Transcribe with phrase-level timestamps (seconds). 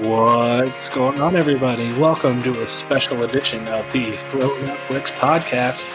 [0.00, 1.92] What's going on, everybody?
[1.98, 5.90] Welcome to a special edition of the Throwing Up Bricks podcast.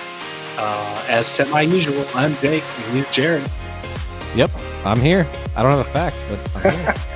[0.56, 3.44] Uh, as semi usual, I'm Jake, and he's Jared.
[4.36, 4.52] Yep,
[4.86, 5.26] I'm here.
[5.56, 6.94] I don't have a fact, but I'm here.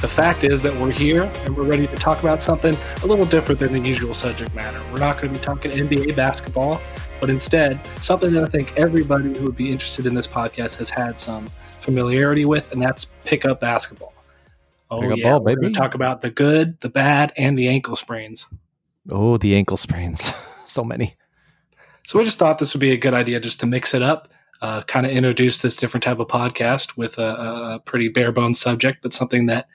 [0.00, 3.26] The fact is that we're here and we're ready to talk about something a little
[3.26, 4.80] different than the usual subject matter.
[4.92, 6.80] We're not going to be talking NBA basketball,
[7.18, 10.88] but instead, something that I think everybody who would be interested in this podcast has
[10.88, 11.48] had some
[11.80, 14.12] familiarity with, and that's pickup basketball.
[14.90, 15.30] Oh, Pickup yeah.
[15.30, 15.72] ball, we're baby.
[15.72, 18.46] talk about the good, the bad, and the ankle sprains.
[19.10, 20.32] oh, the ankle sprains.
[20.66, 21.14] so many.
[22.06, 24.28] So we just thought this would be a good idea just to mix it up,
[24.62, 27.22] uh, kind of introduce this different type of podcast with a,
[27.76, 29.68] a pretty bare bones subject, but something that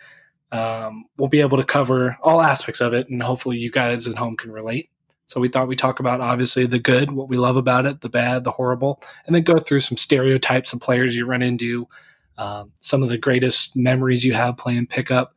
[0.52, 4.16] um, we'll be able to cover all aspects of it, and hopefully you guys at
[4.16, 4.90] home can relate.
[5.28, 8.10] So we thought we'd talk about obviously the good, what we love about it, the
[8.10, 11.88] bad, the horrible, and then go through some stereotypes of players you run into,
[12.38, 15.36] um, some of the greatest memories you have playing pickup.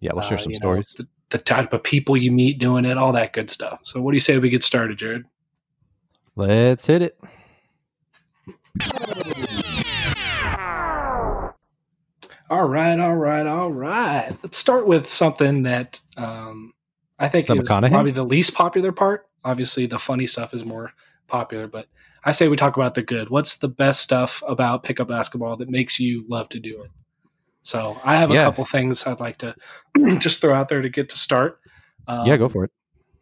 [0.00, 0.94] Yeah, we'll share uh, some you know, stories.
[0.96, 3.80] the, the type of people you meet doing it, all that good stuff.
[3.84, 5.24] So what do you say we get started, Jared?
[6.34, 7.18] Let's hit it.
[12.48, 14.30] All right, all right, all right.
[14.42, 16.74] Let's start with something that um,
[17.18, 19.26] I think Some is probably the least popular part.
[19.44, 20.92] Obviously, the funny stuff is more
[21.26, 21.86] popular, but
[22.24, 23.30] I say we talk about the good.
[23.30, 26.90] What's the best stuff about pickup basketball that makes you love to do it?
[27.62, 28.44] So I have a Yeah.
[28.44, 29.54] couple things I'd like to
[30.18, 31.60] just throw out there to get to start.
[32.06, 32.70] Um, yeah, go for it.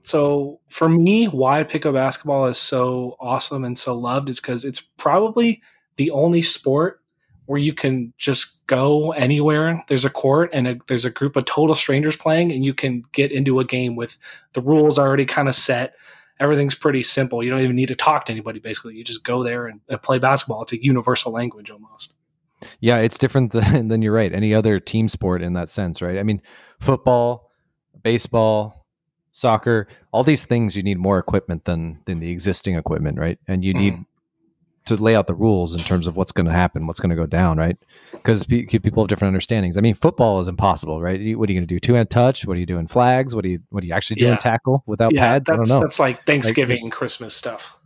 [0.03, 4.81] so for me, why pickup basketball is so awesome and so loved is because it's
[4.81, 5.63] probably
[5.97, 7.01] the only sport
[7.47, 9.83] where you can just go anywhere.
[9.89, 13.03] There's a court and a, there's a group of total strangers playing, and you can
[13.13, 14.17] get into a game with
[14.55, 15.95] the rules already kind of set.
[16.41, 17.43] Everything's pretty simple.
[17.43, 18.59] You don't even need to talk to anybody.
[18.59, 20.63] Basically, you just go there and, and play basketball.
[20.63, 22.13] It's a universal language almost.
[22.81, 24.33] Yeah, it's different than, than you're right.
[24.33, 26.19] Any other team sport in that sense, right?
[26.19, 26.43] I mean,
[26.81, 27.51] football,
[28.03, 28.87] baseball,
[29.33, 33.39] soccer, all these things you need more equipment than than the existing equipment, right?
[33.49, 34.07] And you need Mhm.
[34.87, 37.17] To lay out the rules in terms of what's going to happen, what's going to
[37.17, 37.77] go down, right?
[38.13, 39.77] Because pe- people have different understandings.
[39.77, 41.19] I mean, football is impossible, right?
[41.39, 41.81] What are you going to do?
[41.81, 42.47] Two hand touch?
[42.47, 42.87] What are you doing?
[42.87, 43.35] Flags?
[43.35, 44.33] What are you What are you actually doing?
[44.33, 44.39] Yeah.
[44.39, 45.49] Tackle without yeah, pads?
[45.49, 45.81] I don't that's know.
[45.81, 47.77] that's like Thanksgiving and Christmas stuff.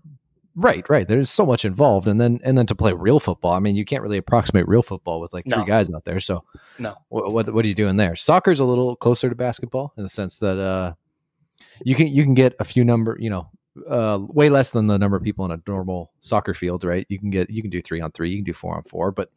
[0.56, 1.06] Right, right.
[1.06, 3.52] There's so much involved, and then and then to play real football.
[3.52, 5.64] I mean, you can't really approximate real football with like three No.
[5.64, 6.18] guys out there.
[6.18, 6.42] So,
[6.80, 6.96] No.
[7.10, 8.16] what, what what are you doing there?
[8.16, 10.94] Soccer's a little closer to basketball in the sense that uh,
[11.84, 13.48] you can you can get a few number, you know,
[13.88, 17.06] uh, way less than the number of people in a normal soccer field, right?
[17.08, 19.10] You can get you can do three on three, you can do four on four,
[19.12, 19.30] but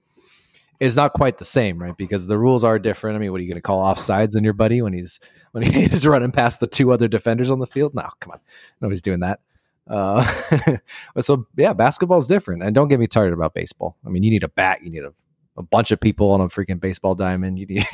[0.79, 1.95] it's not quite the same, right?
[1.95, 3.15] Because the rules are different.
[3.15, 5.19] I mean, what are you going to call offsides on your buddy when he's
[5.51, 7.93] when he's running past the two other defenders on the field?
[7.93, 8.39] No, come on,
[8.81, 9.39] nobody's doing that.
[9.87, 10.23] Uh,
[11.21, 13.97] so yeah, basketball is different, and don't get me started about baseball.
[14.05, 15.13] I mean, you need a bat, you need a,
[15.57, 17.59] a bunch of people on a freaking baseball diamond.
[17.59, 17.85] You need,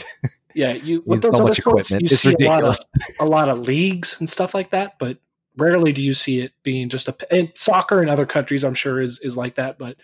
[0.53, 2.01] Yeah, you you with need those so much sports, equipment.
[2.03, 2.85] you It's see a lot of ridiculous.
[3.19, 5.17] a lot of leagues and stuff like that, but
[5.57, 8.63] rarely do you see it being just a and soccer in other countries.
[8.63, 9.97] I'm sure is is like that, but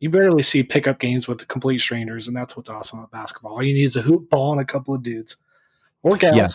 [0.00, 3.52] you barely see pickup games with complete strangers, and that's what's awesome about basketball.
[3.52, 5.36] All you need is a hoop ball and a couple of dudes
[6.02, 6.36] or gals.
[6.36, 6.48] Yeah.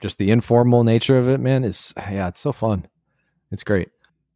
[0.00, 2.86] Just the informal nature of it, man, is yeah, it's so fun.
[3.50, 3.88] It's great.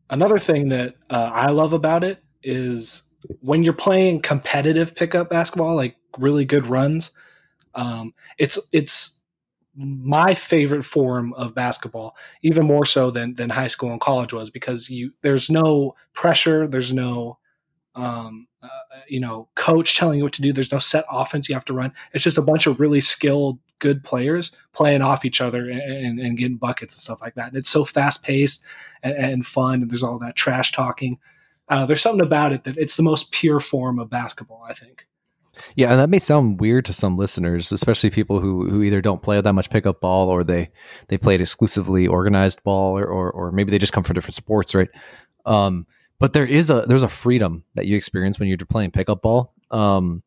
[0.08, 3.02] Another thing that uh, I love about it is
[3.40, 7.10] when you're playing competitive pickup basketball, like really good runs.
[7.74, 9.19] Um, it's it's
[9.80, 14.50] my favorite form of basketball, even more so than than high school and college was,
[14.50, 17.38] because you there's no pressure, there's no
[17.94, 18.68] um, uh,
[19.08, 20.52] you know coach telling you what to do.
[20.52, 21.92] There's no set offense you have to run.
[22.12, 26.20] It's just a bunch of really skilled, good players playing off each other and, and,
[26.20, 27.48] and getting buckets and stuff like that.
[27.48, 28.64] And it's so fast paced
[29.02, 31.18] and, and fun, and there's all that trash talking.
[31.68, 34.62] Uh, there's something about it that it's the most pure form of basketball.
[34.68, 35.06] I think.
[35.76, 39.22] Yeah, and that may sound weird to some listeners, especially people who who either don't
[39.22, 40.70] play that much pickup ball or they
[41.08, 44.74] they played exclusively organized ball or or, or maybe they just come from different sports,
[44.74, 44.88] right?
[45.46, 45.86] Um,
[46.18, 49.54] but there is a there's a freedom that you experience when you're playing pickup ball.
[49.70, 50.22] Um,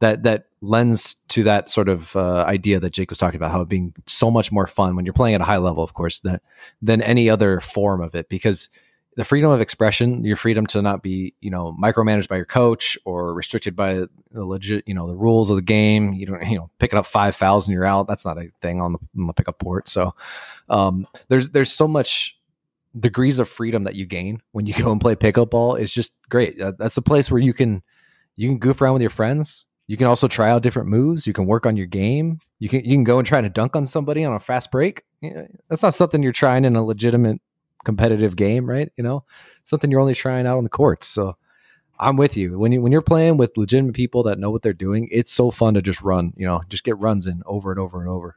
[0.00, 3.60] that that lends to that sort of uh, idea that Jake was talking about, how
[3.60, 6.20] it being so much more fun when you're playing at a high level, of course,
[6.20, 6.42] that
[6.82, 8.68] than any other form of it, because
[9.16, 12.98] the freedom of expression, your freedom to not be, you know, micromanaged by your coach
[13.06, 16.12] or restricted by the legit, you know, the rules of the game.
[16.12, 18.08] You don't, you know, picking up five fouls and you're out.
[18.08, 19.88] That's not a thing on the, on the pickup port.
[19.88, 20.14] So
[20.68, 22.38] um, there's there's so much
[22.98, 25.76] degrees of freedom that you gain when you go and play pickup ball.
[25.76, 26.58] It's just great.
[26.58, 27.82] That's a place where you can
[28.36, 29.64] you can goof around with your friends.
[29.86, 31.26] You can also try out different moves.
[31.26, 32.38] You can work on your game.
[32.58, 35.04] You can you can go and try to dunk on somebody on a fast break.
[35.70, 37.40] That's not something you're trying in a legitimate
[37.86, 38.92] competitive game, right?
[38.96, 39.24] You know,
[39.64, 41.06] something you're only trying out on the courts.
[41.06, 41.36] So
[41.98, 42.58] I'm with you.
[42.58, 45.50] When you when you're playing with legitimate people that know what they're doing, it's so
[45.50, 46.34] fun to just run.
[46.36, 48.36] You know, just get runs in over and over and over,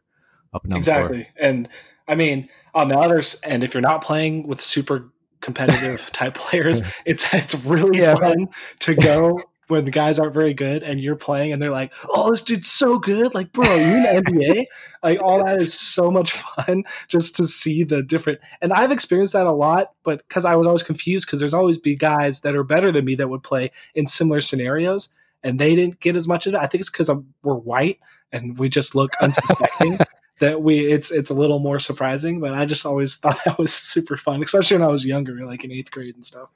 [0.53, 0.77] up and down.
[0.77, 1.67] Exactly, and
[2.07, 5.11] I mean on the others, and if you're not playing with super
[5.41, 8.47] competitive type players, it's it's really yeah, fun
[8.79, 12.29] to go when the guys aren't very good and you're playing and they're like, "Oh,
[12.29, 14.65] this dude's so good!" Like, bro, you in the NBA?
[15.03, 18.39] like, all that is so much fun just to see the different.
[18.61, 21.77] And I've experienced that a lot, but because I was always confused, because there's always
[21.77, 25.09] be guys that are better than me that would play in similar scenarios,
[25.43, 26.57] and they didn't get as much of it.
[26.57, 27.11] I think it's because
[27.43, 27.99] we're white
[28.31, 29.99] and we just look unsuspecting.
[30.39, 33.73] that we it's it's a little more surprising, but I just always thought that was
[33.73, 36.49] super fun, especially when I was younger, like in eighth grade and stuff.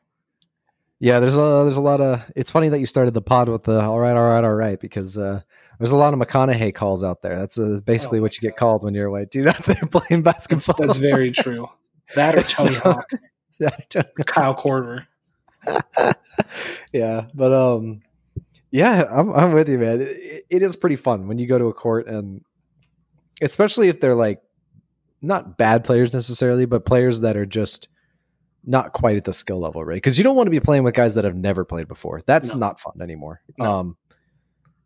[1.03, 2.31] Yeah, there's a there's a lot of.
[2.33, 4.79] It's funny that you started the pod with the all right, all right, all right,
[4.79, 5.41] because uh,
[5.77, 7.37] there's a lot of McConaughey calls out there.
[7.37, 9.75] That's uh, basically oh what you get called when you're a white dude out there
[9.91, 10.75] playing basketball.
[10.79, 11.67] That's, that's very true.
[12.15, 13.09] That or Tony so, Hawk,
[13.59, 15.05] that, Kyle Korver.
[16.93, 18.01] yeah, but um,
[18.71, 20.03] yeah, I'm I'm with you, man.
[20.03, 22.45] It, it is pretty fun when you go to a court and,
[23.41, 24.41] especially if they're like,
[25.21, 27.89] not bad players necessarily, but players that are just
[28.65, 29.95] not quite at the skill level, right?
[29.95, 32.21] Because you don't want to be playing with guys that have never played before.
[32.25, 32.57] That's no.
[32.57, 33.41] not fun anymore.
[33.57, 33.65] No.
[33.65, 33.97] Um,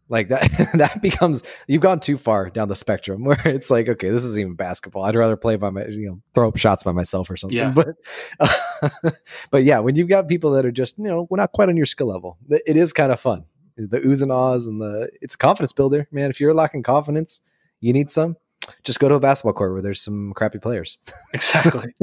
[0.10, 4.10] like that that becomes you've gone too far down the spectrum where it's like okay
[4.10, 6.92] this isn't even basketball i'd rather play by my you know throw up shots by
[6.92, 7.72] myself or something yeah.
[7.72, 7.90] but
[8.40, 9.12] uh,
[9.52, 11.78] but yeah when you've got people that are just you know we're not quite on
[11.78, 13.44] your skill level it is kind of fun
[13.78, 17.42] the oohs and ahs and the it's a confidence builder man if you're lacking confidence
[17.80, 18.36] you need some
[18.84, 20.98] just go to a basketball court where there's some crappy players
[21.34, 21.94] exactly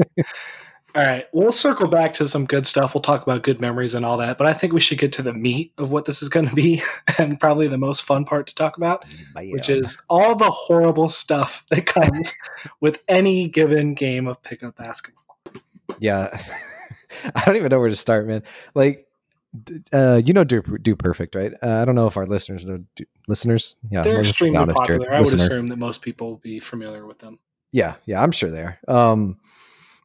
[0.95, 2.93] all right, we'll circle back to some good stuff.
[2.93, 5.21] We'll talk about good memories and all that, but I think we should get to
[5.21, 6.81] the meat of what this is going to be,
[7.17, 9.03] and probably the most fun part to talk about,
[9.33, 9.51] Bam.
[9.51, 12.33] which is all the horrible stuff that comes
[12.79, 15.35] with any given game of pickup basketball.
[15.99, 16.39] Yeah,
[17.35, 18.43] I don't even know where to start, man.
[18.73, 19.05] Like,
[19.91, 21.51] uh, you know, do Dude Perfect, right?
[21.61, 23.75] Uh, I don't know if our listeners know do, listeners.
[23.89, 25.13] Yeah, they're extremely popular.
[25.13, 27.39] I would assume that most people will be familiar with them.
[27.73, 28.79] Yeah, yeah, I'm sure they are.
[28.87, 29.37] Um,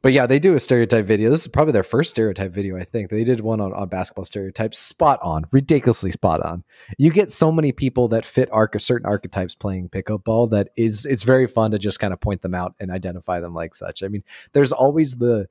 [0.02, 1.28] but yeah, they do a stereotype video.
[1.28, 3.10] This is probably their first stereotype video, I think.
[3.10, 6.64] They did one on, on basketball stereotypes, spot on, ridiculously spot on.
[6.96, 11.04] You get so many people that fit arc certain archetypes playing pickup ball that is
[11.04, 14.02] it's very fun to just kind of point them out and identify them like such.
[14.02, 15.46] I mean, there's always the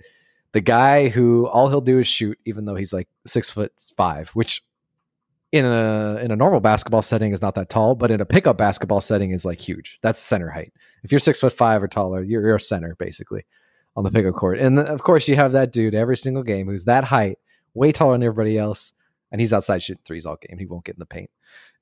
[0.51, 4.29] the guy who all he'll do is shoot, even though he's like six foot five,
[4.29, 4.63] which
[5.51, 8.57] in a in a normal basketball setting is not that tall, but in a pickup
[8.57, 9.99] basketball setting is like huge.
[10.01, 10.73] That's center height.
[11.03, 13.45] If you're six foot five or taller, you're, you're a center basically
[13.99, 14.59] on the pickup court.
[14.59, 17.37] And of course, you have that dude every single game who's that height,
[17.73, 18.93] way taller than everybody else,
[19.29, 20.57] and he's outside shooting threes all game.
[20.57, 21.29] He won't get in the paint.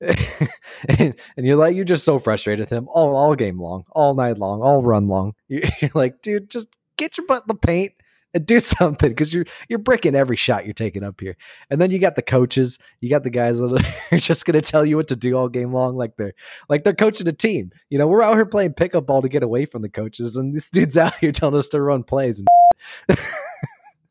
[0.00, 4.14] and, and, you're like, you're just so frustrated with him all, all game long, all
[4.14, 5.34] night long, all run long.
[5.48, 5.62] You're
[5.94, 7.92] like, dude, just get your butt in the paint
[8.46, 11.36] do something because you're you're bricking every shot you're taking up here.
[11.70, 14.70] And then you got the coaches, you got the guys that are just going to
[14.70, 16.34] tell you what to do all game long, like they're
[16.68, 17.70] like they're coaching a team.
[17.90, 20.54] You know, we're out here playing pickup ball to get away from the coaches, and
[20.54, 22.38] this dude's out here telling us to run plays.
[22.38, 23.18] And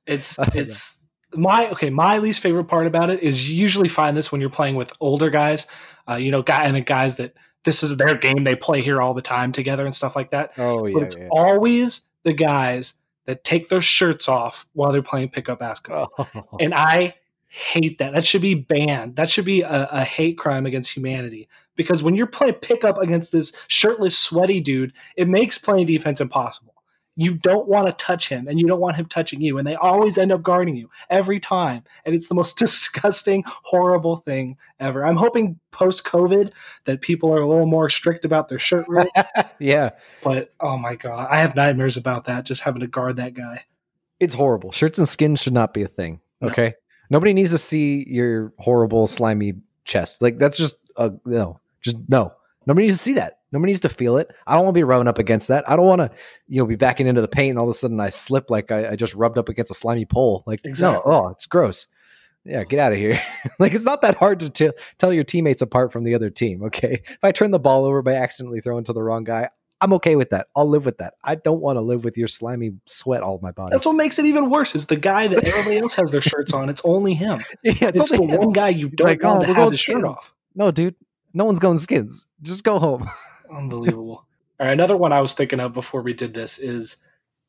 [0.06, 1.00] it's it's
[1.34, 1.42] know.
[1.42, 1.90] my okay.
[1.90, 4.92] My least favorite part about it is you usually find this when you're playing with
[5.00, 5.68] older guys,
[6.10, 7.34] uh, you know, guy and the guys that
[7.66, 8.44] this is their game.
[8.44, 10.54] They play here all the time together and stuff like that.
[10.58, 11.28] Oh yeah, but it's yeah.
[11.32, 12.94] always the guys
[13.28, 16.12] that take their shirts off while they're playing pickup basketball.
[16.18, 16.44] Oh.
[16.60, 17.14] And I
[17.48, 18.14] hate that.
[18.14, 19.16] That should be banned.
[19.16, 21.48] That should be a, a, hate crime against humanity.
[21.76, 26.74] Because when you're playing pickup against this shirtless, sweaty dude, it makes playing defense impossible
[27.18, 29.58] you don't want to touch him and you don't want him touching you.
[29.58, 31.84] And they always end up guarding you every time.
[32.06, 35.04] And it's the most disgusting, horrible thing ever.
[35.04, 36.54] I'm hoping post COVID
[36.86, 39.10] that people are a little more strict about their shirt rules.
[39.60, 39.90] yeah.
[40.24, 43.66] But oh my God, I have nightmares about that, just having to guard that guy.
[44.20, 44.72] It's horrible.
[44.72, 46.22] Shirts and skins should not be a thing.
[46.42, 46.68] Okay.
[46.68, 47.18] No.
[47.18, 49.54] Nobody needs to see your horrible, slimy
[49.86, 50.22] chest.
[50.22, 52.34] Like that's just, uh, no, just no.
[52.66, 53.37] Nobody needs to see that.
[53.52, 54.30] Nobody needs to feel it.
[54.46, 55.70] I don't want to be rubbing up against that.
[55.70, 56.12] I don't want to,
[56.48, 58.72] you know, be backing into the paint and all of a sudden I slip like
[58.72, 60.44] I, I just rubbed up against a slimy pole.
[60.46, 61.10] Like, exactly.
[61.10, 61.88] no, oh, it's gross.
[62.44, 63.22] Yeah, get out of here.
[63.60, 66.64] like, it's not that hard to t- tell your teammates apart from the other team.
[66.64, 67.02] Okay.
[67.06, 69.50] If I turn the ball over by accidentally throwing to the wrong guy,
[69.80, 70.48] I'm okay with that.
[70.56, 71.14] I'll live with that.
[71.24, 73.74] I don't want to live with your slimy sweat all my body.
[73.74, 74.76] That's what makes it even worse.
[74.76, 76.70] Is the guy that everybody else has their shirts on.
[76.70, 77.42] It's only him.
[77.64, 78.40] Yeah, it's, it's the him.
[78.40, 80.34] one guy you don't like, want oh, to have his shirt off.
[80.56, 80.96] No, dude.
[81.34, 82.28] No one's going skins.
[82.42, 83.08] Just go home.
[83.52, 84.26] Unbelievable.
[84.60, 86.98] All right, another one I was thinking of before we did this is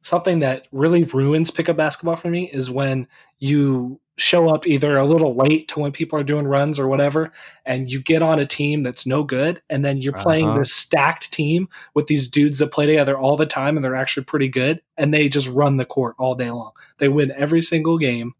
[0.02, 5.06] something that really ruins pickup basketball for me is when you show up either a
[5.06, 7.32] little late to when people are doing runs or whatever,
[7.64, 10.58] and you get on a team that's no good, and then you're playing uh-huh.
[10.58, 14.24] this stacked team with these dudes that play together all the time and they're actually
[14.24, 16.72] pretty good, and they just run the court all day long.
[16.98, 18.34] They win every single game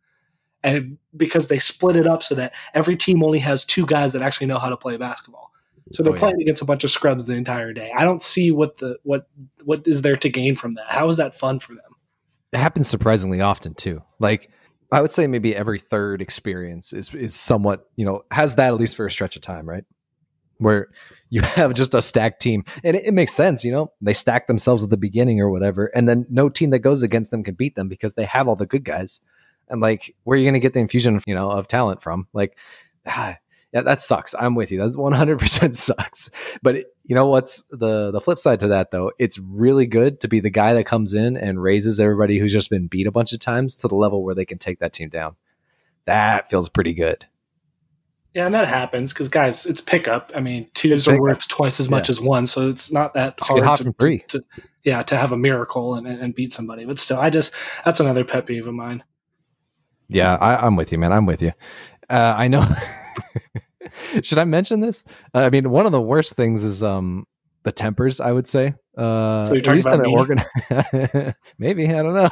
[0.62, 4.23] and because they split it up so that every team only has two guys that
[4.23, 5.48] actually know how to play basketball.
[5.92, 6.21] So they're Oh, yeah.
[6.21, 7.92] playing against a bunch of scrubs the entire day.
[7.97, 9.28] I don't see what the what
[9.64, 10.87] what is there to gain from that.
[10.88, 11.83] How is that fun for them?
[12.50, 14.02] it happens surprisingly often too.
[14.18, 14.50] Like
[14.90, 18.80] I would say maybe every third experience is is somewhat, you know, has that at
[18.80, 19.85] least for a stretch of time, right?
[20.57, 20.88] Where
[21.28, 22.64] you have just a stacked team.
[22.83, 25.87] And it, it makes sense, you know, they stack themselves at the beginning or whatever,
[25.95, 28.57] and then no team that goes against them can beat them because they have all
[28.57, 29.21] the good guys.
[29.68, 32.28] And like, where are you gonna get the infusion, you know, of talent from?
[32.33, 32.59] Like,
[33.07, 33.37] ah,
[33.73, 34.35] yeah, that sucks.
[34.39, 34.79] I'm with you.
[34.79, 36.31] That's 100% sucks.
[36.63, 39.13] But it, you know what's the the flip side to that though?
[39.19, 42.71] It's really good to be the guy that comes in and raises everybody who's just
[42.71, 45.09] been beat a bunch of times to the level where they can take that team
[45.09, 45.37] down.
[46.05, 47.27] That feels pretty good.
[48.35, 50.33] Yeah, and that happens because guys, it's pickup.
[50.35, 52.13] I mean, twos It's are worth twice as much Yeah.
[52.13, 54.19] as one, so it's not that get hard to, free.
[54.29, 54.45] to,
[54.85, 56.85] yeah to have a miracle and, and beat somebody.
[56.85, 57.53] But still, I just
[57.85, 59.03] that's another pet peeve of mine.
[60.09, 61.13] Yeah, I, I'm with you, man.
[61.13, 61.53] I'm with you.
[62.09, 62.67] Uh, I know.
[64.23, 65.05] Should I mention this?
[65.35, 67.27] Uh, I mean, one of the worst things is um
[67.63, 68.21] the tempers.
[68.21, 68.75] I would say.
[68.97, 72.31] Uh, So you're at talking least about an organ- Maybe I don't know.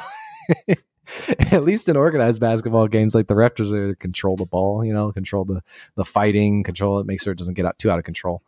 [1.51, 4.83] at least in organized basketball games, like the Raptors, they control the ball.
[4.83, 5.61] You know, control the
[5.95, 8.41] the fighting, control it, make sure it doesn't get out too out of control.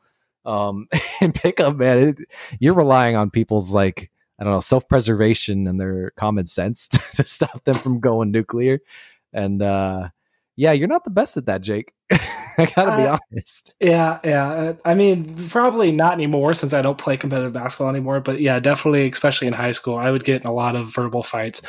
[0.45, 0.87] Um,
[1.21, 2.17] and pickup, man, it,
[2.59, 6.99] you're relying on people's like I don't know self preservation and their common sense to,
[7.15, 8.79] to stop them from going nuclear.
[9.33, 10.09] And uh,
[10.59, 11.93] yeah, you're not the best at that, Jake.
[12.11, 13.73] I gotta be Uh, honest.
[13.79, 14.47] Yeah, yeah.
[14.47, 18.19] uh, I mean, probably not anymore since I don't play competitive basketball anymore.
[18.19, 21.23] But yeah, definitely, especially in high school, I would get in a lot of verbal
[21.23, 21.61] fights.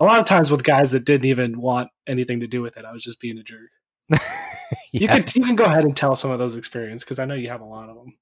[0.00, 2.84] A lot of times with guys that didn't even want anything to do with it.
[2.84, 3.70] I was just being a jerk.
[4.98, 5.18] You Yeah.
[5.20, 7.50] can you can go ahead and tell some of those experiences because I know you
[7.50, 8.16] have a lot of them.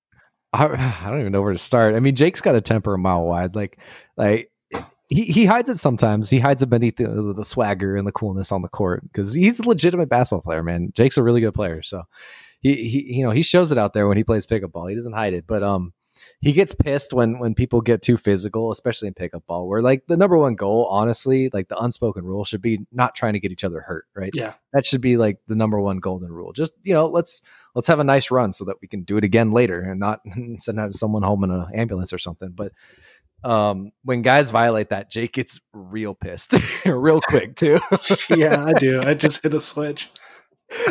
[0.52, 0.66] I,
[1.06, 1.94] I don't even know where to start.
[1.94, 3.56] I mean, Jake's got a temper a mile wide.
[3.56, 3.78] Like,
[4.16, 4.51] like
[5.12, 6.30] he, he hides it sometimes.
[6.30, 9.60] He hides it beneath the, the swagger and the coolness on the court because he's
[9.60, 10.92] a legitimate basketball player, man.
[10.94, 12.04] Jake's a really good player, so
[12.60, 14.86] he, he you know he shows it out there when he plays pickup ball.
[14.86, 15.92] He doesn't hide it, but um,
[16.40, 19.68] he gets pissed when when people get too physical, especially in pickup ball.
[19.68, 23.34] Where like the number one goal, honestly, like the unspoken rule should be not trying
[23.34, 24.30] to get each other hurt, right?
[24.34, 24.54] Yeah.
[24.72, 26.52] that should be like the number one golden rule.
[26.52, 27.42] Just you know, let's
[27.74, 30.20] let's have a nice run so that we can do it again later and not
[30.58, 32.50] send out someone home in an ambulance or something.
[32.54, 32.72] But
[33.44, 36.54] um, when guys violate that, Jake gets real pissed,
[36.86, 37.78] real quick too.
[38.30, 39.00] yeah, I do.
[39.04, 40.10] I just hit a switch.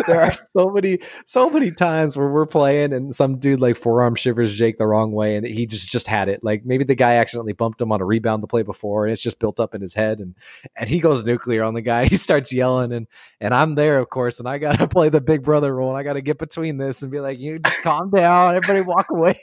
[0.05, 4.13] there are so many, so many times where we're playing and some dude like forearm
[4.13, 6.43] shivers Jake the wrong way, and he just just had it.
[6.43, 9.23] Like maybe the guy accidentally bumped him on a rebound the play before, and it's
[9.23, 10.35] just built up in his head, and
[10.75, 12.05] and he goes nuclear on the guy.
[12.11, 13.07] He starts yelling, and
[13.39, 15.97] and I'm there, of course, and I got to play the big brother role, and
[15.97, 19.09] I got to get between this and be like, you just calm down, everybody walk
[19.09, 19.39] away.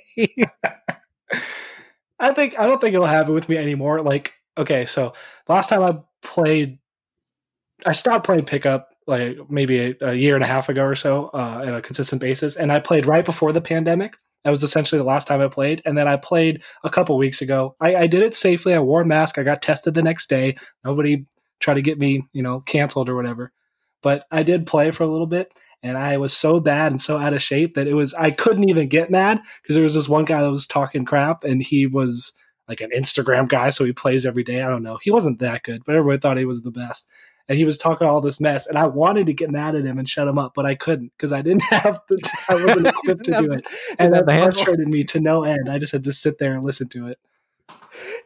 [2.19, 4.01] I think I don't think it'll happen with me anymore.
[4.01, 5.13] Like, okay, so
[5.49, 6.79] last time I played,
[7.87, 11.31] I stopped playing pickup like maybe a, a year and a half ago or so
[11.33, 14.15] uh, on a consistent basis, and I played right before the pandemic.
[14.45, 17.43] That was essentially the last time I played, and then I played a couple weeks
[17.43, 17.77] ago.
[17.81, 18.75] I, I did it safely.
[18.75, 19.39] I wore a mask.
[19.39, 20.57] I got tested the next day.
[20.85, 21.27] Nobody
[21.61, 23.53] tried to get me, you know, canceled or whatever.
[24.03, 27.19] But I did play for a little bit, and I was so bad and so
[27.19, 30.09] out of shape that it was I couldn't even get mad because there was this
[30.09, 32.33] one guy that was talking crap and he was
[32.69, 34.61] like an Instagram guy, so he plays every day.
[34.63, 34.99] I don't know.
[35.01, 37.09] He wasn't that good, but everybody thought he was the best.
[37.49, 39.99] And he was talking all this mess, and I wanted to get mad at him
[39.99, 43.25] and shut him up, but I couldn't because I didn't have the I wasn't equipped
[43.25, 43.67] to do it,
[43.99, 45.71] and that frustrated me to no end.
[45.71, 47.19] I just had to sit there and listen to it.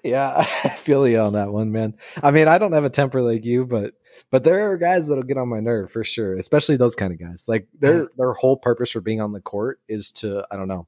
[0.02, 1.94] Yeah, I feel you on that one, man.
[2.20, 3.94] I mean, I don't have a temper like you, but
[4.30, 7.18] but there are guys that'll get on my nerve for sure, especially those kind of
[7.18, 7.46] guys.
[7.48, 10.86] Like their their whole purpose for being on the court is to I don't know,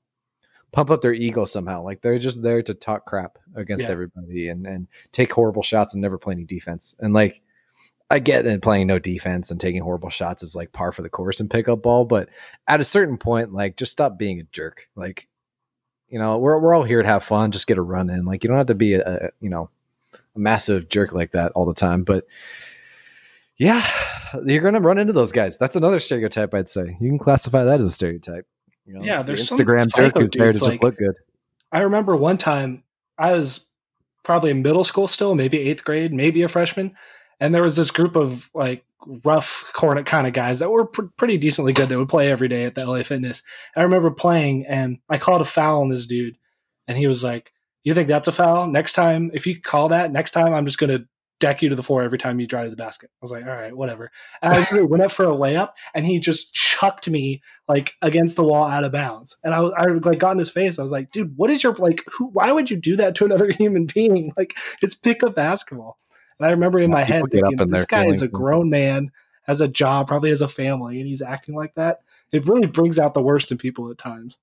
[0.73, 1.83] pump up their ego somehow.
[1.83, 3.93] Like they're just there to talk crap against Yeah.
[3.93, 6.95] everybody and and take horrible shots and never play any defense.
[6.99, 7.41] And like
[8.11, 11.09] I get that playing no defense and taking horrible shots is like par for the
[11.09, 12.29] course in pickup ball, but
[12.69, 14.89] at a certain point, like just stop being a jerk.
[14.95, 15.27] Like
[16.09, 18.25] you know, we're we're all here to have fun, just get a run in.
[18.25, 19.71] Like you don't have to be a, a you know
[20.13, 22.05] a massive jerk like that all the time.
[22.05, 22.27] But
[23.59, 23.87] yeah,
[24.45, 25.59] you're gonna run into those guys.
[25.59, 26.97] That's another stereotype I'd say.
[27.01, 28.47] You can classify that as a stereotype.
[28.87, 30.99] You know, Yeah, the there's some Instagram jerk psycho who's there to dudes, just look
[30.99, 31.15] good.
[31.73, 32.85] I remember one time
[33.19, 33.69] I was
[34.23, 36.95] probably in middle school still, maybe eighth grade, maybe a freshman,
[37.41, 38.85] and there was this group of like
[39.25, 42.49] rough cornet kind of guys that were pr- pretty decently good that would play every
[42.49, 43.43] day at the LA Fitness.
[43.77, 46.37] I remember playing, and I called a foul on this dude,
[46.89, 48.67] and he was like, "You think that's a foul?
[48.67, 51.07] Next time, if you call that, next time I'm just gonna."
[51.45, 53.11] Deck you to the floor every time you drive to the basket.
[53.13, 54.11] I was like, all right, whatever.
[54.41, 58.45] And I went up for a layup, and he just chucked me like against the
[58.45, 59.37] wall out of bounds.
[59.45, 60.79] And I I like got in his face.
[60.79, 63.27] I was like, dude, what is your like who why would you do that to
[63.27, 64.33] another human being?
[64.37, 65.99] Like it's pickup basketball.
[66.39, 68.23] And I remember in Yeah, my head people get up thinking, in this guy is
[68.23, 69.11] a grown man
[69.45, 72.01] has a job, probably has a family, and he's acting like that.
[72.33, 74.39] It really brings out the worst in people at times.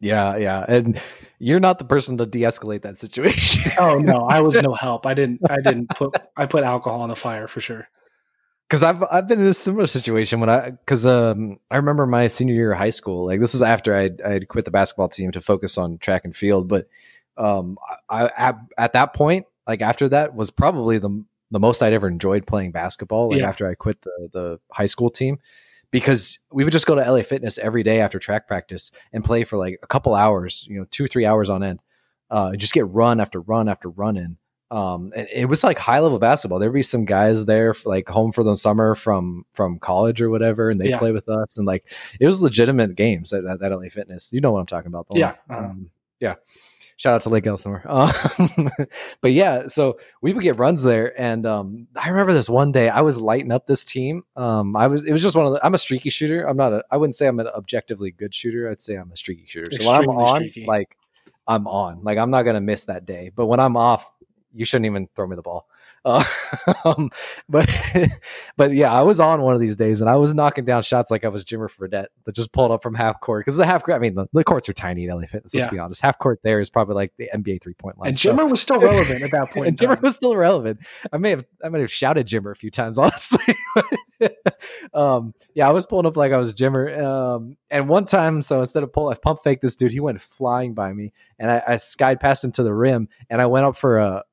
[0.00, 1.00] Yeah, yeah, and
[1.38, 3.72] you're not the person to de-escalate that situation.
[3.80, 5.06] oh no, I was no help.
[5.06, 5.40] I didn't.
[5.50, 6.14] I didn't put.
[6.36, 7.88] I put alcohol on the fire for sure.
[8.68, 12.26] Because I've I've been in a similar situation when I because um I remember my
[12.26, 13.26] senior year of high school.
[13.26, 16.24] Like this is after I I had quit the basketball team to focus on track
[16.24, 16.86] and field, but
[17.36, 17.78] um
[18.08, 22.08] I at, at that point like after that was probably the the most I'd ever
[22.08, 23.30] enjoyed playing basketball.
[23.30, 23.48] Like yeah.
[23.48, 25.38] after I quit the the high school team,
[25.90, 29.44] because we would just go to LA Fitness every day after track practice and play
[29.44, 31.80] for like a couple hours, you know, two three hours on end.
[32.30, 34.36] Uh, just get run after run after run in.
[34.70, 36.58] Um, and it was like high level basketball.
[36.58, 40.28] There'd be some guys there, for, like home for the summer from from college or
[40.28, 40.98] whatever, and they yeah.
[40.98, 41.56] play with us.
[41.56, 41.90] And like
[42.20, 44.30] it was legitimate games at, at, at LA Fitness.
[44.30, 45.06] You know what I'm talking about?
[45.14, 45.90] Yeah, um,
[46.20, 46.34] yeah
[46.98, 47.82] shout out to Lake Elsinore.
[47.88, 48.68] Um,
[49.22, 52.90] but yeah, so we would get runs there, and um, I remember this one day
[52.90, 54.24] I was lighting up this team.
[54.36, 55.64] Um, I was it was just one of the.
[55.64, 56.44] I'm a streaky shooter.
[56.46, 56.84] I'm not a.
[56.90, 58.68] I wouldn't say I'm an objectively good shooter.
[58.70, 59.70] I'd say I'm a streaky shooter.
[59.72, 60.66] So Extremely when I'm on, streaky.
[60.66, 60.96] like
[61.46, 62.02] I'm on.
[62.02, 63.30] Like I'm not gonna miss that day.
[63.34, 64.12] But when I'm off,
[64.52, 65.66] you shouldn't even throw me the ball.
[66.08, 66.24] Uh,
[66.84, 67.10] um,
[67.48, 67.68] but
[68.56, 71.10] but yeah, I was on one of these days and I was knocking down shots
[71.10, 73.84] like I was Jimmer Fredette that just pulled up from half court because the half
[73.84, 73.96] court.
[73.96, 75.54] I mean, the, the, courts are tiny at LA Fitness.
[75.54, 75.70] Let's yeah.
[75.70, 76.00] be honest.
[76.00, 78.08] Half court there is probably like the NBA three point line.
[78.08, 78.46] And Jimmer so.
[78.46, 79.68] was still relevant at that point.
[79.68, 80.80] and Jimmer was still relevant.
[81.12, 83.54] I may have I may have shouted Jimmer a few times, honestly.
[84.94, 86.98] um, yeah, I was pulling up like I was Jimmer.
[86.98, 89.92] Um, and one time, so instead of pull, I pump fake this dude.
[89.92, 93.42] He went flying by me, and I, I skied past him to the rim, and
[93.42, 94.24] I went up for a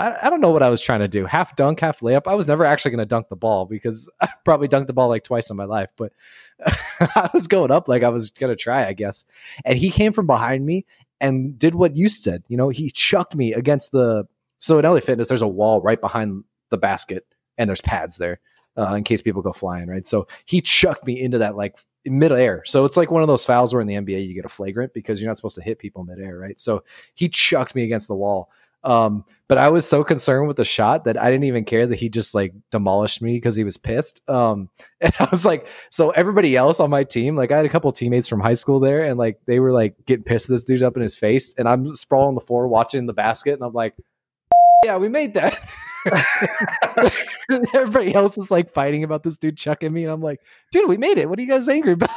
[0.00, 1.26] I, I, don't know what I was trying to do.
[1.26, 2.22] Half dunk, half layup.
[2.26, 5.08] I was never actually going to dunk the ball because I probably dunked the ball
[5.08, 6.12] like twice in my life, but
[7.00, 9.24] I was going up like I was going to try, I guess.
[9.64, 10.86] And he came from behind me
[11.20, 12.42] and did what you said.
[12.48, 14.26] You know, he chucked me against the.
[14.58, 17.26] So at LA Fitness, there's a wall right behind the basket
[17.56, 18.40] and there's pads there
[18.76, 20.06] uh, in case people go flying, right?
[20.06, 22.62] So he chucked me into that like midair.
[22.66, 24.94] So it's like one of those fouls where in the NBA you get a flagrant
[24.94, 26.58] because you're not supposed to hit people midair, right?
[26.58, 28.50] So he chucked me against the wall.
[28.82, 31.98] Um, but I was so concerned with the shot that I didn't even care that
[31.98, 34.22] he just like demolished me because he was pissed.
[34.28, 37.70] Um, and I was like, so everybody else on my team, like I had a
[37.70, 40.64] couple teammates from high school there, and like they were like getting pissed at this
[40.64, 43.62] dude up in his face, and I'm sprawling on the floor watching the basket, and
[43.62, 43.94] I'm like,
[44.84, 45.58] yeah, we made that.
[47.74, 50.40] everybody else is like fighting about this dude chucking me, and I'm like,
[50.72, 51.28] dude, we made it.
[51.28, 52.10] What are you guys angry about?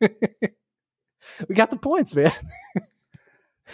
[0.00, 2.32] we got the points, man.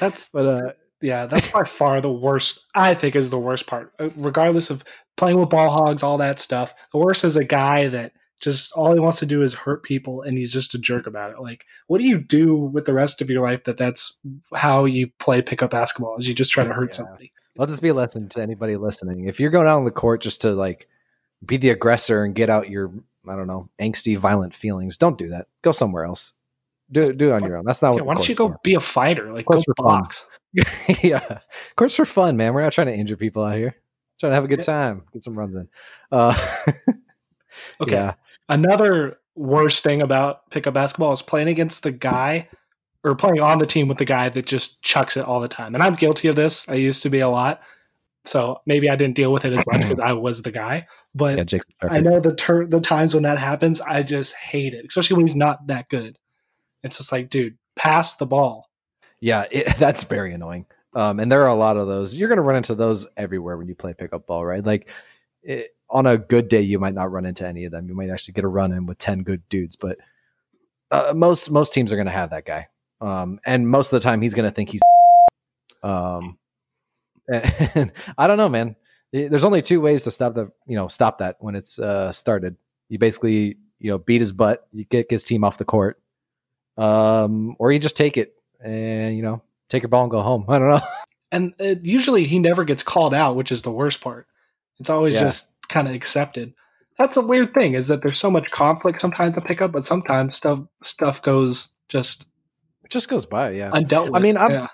[0.01, 2.67] That's but uh yeah, that's by far the worst.
[2.75, 3.93] I think is the worst part.
[3.99, 4.85] Uh, regardless of
[5.17, 8.93] playing with ball hogs, all that stuff, the worst is a guy that just all
[8.93, 11.41] he wants to do is hurt people, and he's just a jerk about it.
[11.41, 14.19] Like, what do you do with the rest of your life that that's
[14.55, 16.17] how you play pickup basketball?
[16.17, 16.97] Is you just try to hurt yeah.
[16.97, 17.33] somebody?
[17.57, 19.27] Let this be a lesson to anybody listening.
[19.27, 20.87] If you're going out on the court just to like
[21.45, 22.93] be the aggressor and get out your
[23.29, 25.47] I don't know angsty, violent feelings, don't do that.
[25.63, 26.35] Go somewhere else.
[26.93, 27.65] Do do it on your own.
[27.65, 28.07] That's not yeah, what.
[28.07, 28.61] Why don't you go for.
[28.63, 29.33] be a fighter?
[29.33, 30.21] Like go box.
[30.21, 30.31] Fun.
[31.03, 32.55] yeah, of course for fun, man.
[32.55, 33.77] We're not trying to injure people out here.
[34.19, 35.69] Trying to have a good time, get some runs in.
[36.11, 36.35] Uh,
[37.81, 37.93] okay.
[37.93, 38.15] Yeah.
[38.49, 42.49] Another worst thing about pickup basketball is playing against the guy
[43.05, 45.75] or playing on the team with the guy that just chucks it all the time.
[45.75, 46.69] And I'm guilty of this.
[46.69, 47.61] I used to be a lot.
[48.25, 50.87] So maybe I didn't deal with it as much because I was the guy.
[51.15, 54.87] But yeah, I know the ter- the times when that happens, I just hate it,
[54.89, 56.19] especially when he's not that good.
[56.83, 58.69] It's just like, dude, pass the ball.
[59.21, 60.67] Yeah, it, that's very annoying.
[60.95, 62.15] Um, and there are a lot of those.
[62.15, 64.65] You're going to run into those everywhere when you play pickup ball, right?
[64.65, 64.89] Like
[65.43, 67.89] it, on a good day, you might not run into any of them.
[67.89, 69.99] You might actually get a run in with ten good dudes, but
[70.91, 72.69] uh, most most teams are going to have that guy.
[73.01, 74.81] Um, and most of the time, he's going to think he's.
[75.83, 76.37] Um,
[77.29, 78.75] and, I don't know, man.
[79.13, 82.57] There's only two ways to stop the you know stop that when it's uh, started.
[82.89, 86.01] You basically you know beat his butt, you get his team off the court,
[86.77, 90.45] um, or you just take it and you know take your ball and go home.
[90.49, 90.81] I don't know.
[91.33, 94.27] And uh, usually he never gets called out, which is the worst part.
[94.79, 95.23] It's always yeah.
[95.23, 96.55] just kind of accepted.
[96.99, 99.85] That's a weird thing is that there's so much conflict sometimes to pick up, but
[99.85, 102.27] sometimes stuff stuff goes just
[102.85, 103.51] it just goes by.
[103.51, 104.07] Yeah, undealt.
[104.07, 104.15] With.
[104.15, 104.69] I mean, I'm yeah.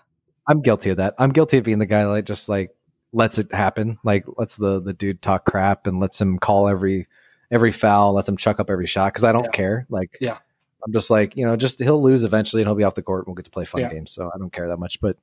[0.46, 1.14] I'm guilty of that.
[1.18, 2.70] I'm guilty of being the guy that just like
[3.12, 7.06] lets it happen, like lets the the dude talk crap and lets him call every
[7.50, 9.50] every foul, lets him chuck up every shot because I don't yeah.
[9.50, 9.86] care.
[9.88, 10.38] Like, yeah,
[10.84, 13.20] I'm just like, you know, just he'll lose eventually and he'll be off the court
[13.20, 13.90] and we'll get to play fun yeah.
[13.92, 14.10] games.
[14.10, 15.00] So I don't care that much.
[15.00, 15.16] But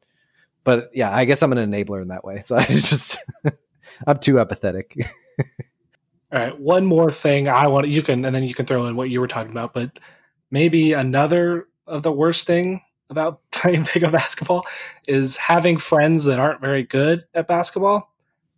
[0.64, 2.42] but yeah, I guess I'm an enabler in that way.
[2.44, 3.18] So I just
[4.08, 4.96] I'm too apathetic.
[6.32, 8.96] All right, one more thing I want you can and then you can throw in
[8.96, 10.00] what you were talking about, but
[10.52, 14.66] maybe another of the worst thing about playing pickup basketball
[15.08, 18.14] is having friends that aren't very good at basketball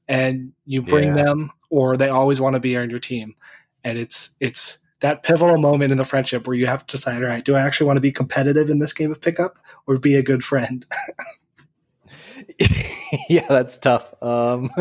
[0.07, 1.23] and you bring yeah.
[1.23, 3.33] them or they always want to be on your team
[3.83, 7.29] and it's it's that pivotal moment in the friendship where you have to decide, all
[7.29, 10.15] right, do I actually want to be competitive in this game of pickup or be
[10.15, 10.85] a good friend?
[13.29, 14.21] yeah, that's tough.
[14.21, 14.71] Um,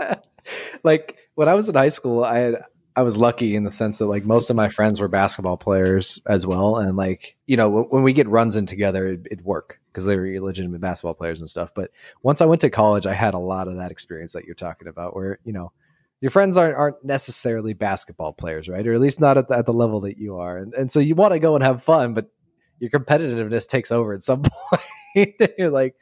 [0.82, 2.64] like when I was in high school, I had
[2.94, 6.20] I was lucky in the sense that like most of my friends were basketball players
[6.26, 9.80] as well, and like you know when we get runs in together, it, it'd work
[9.92, 11.72] because they were legitimate basketball players and stuff.
[11.74, 11.90] But
[12.22, 14.88] once I went to college, I had a lot of that experience that you're talking
[14.88, 15.72] about, where you know
[16.20, 18.86] your friends aren't aren't necessarily basketball players, right?
[18.86, 21.00] Or at least not at the, at the level that you are, and and so
[21.00, 22.26] you want to go and have fun, but
[22.78, 24.42] your competitiveness takes over at some
[25.14, 25.34] point.
[25.58, 25.94] you're like,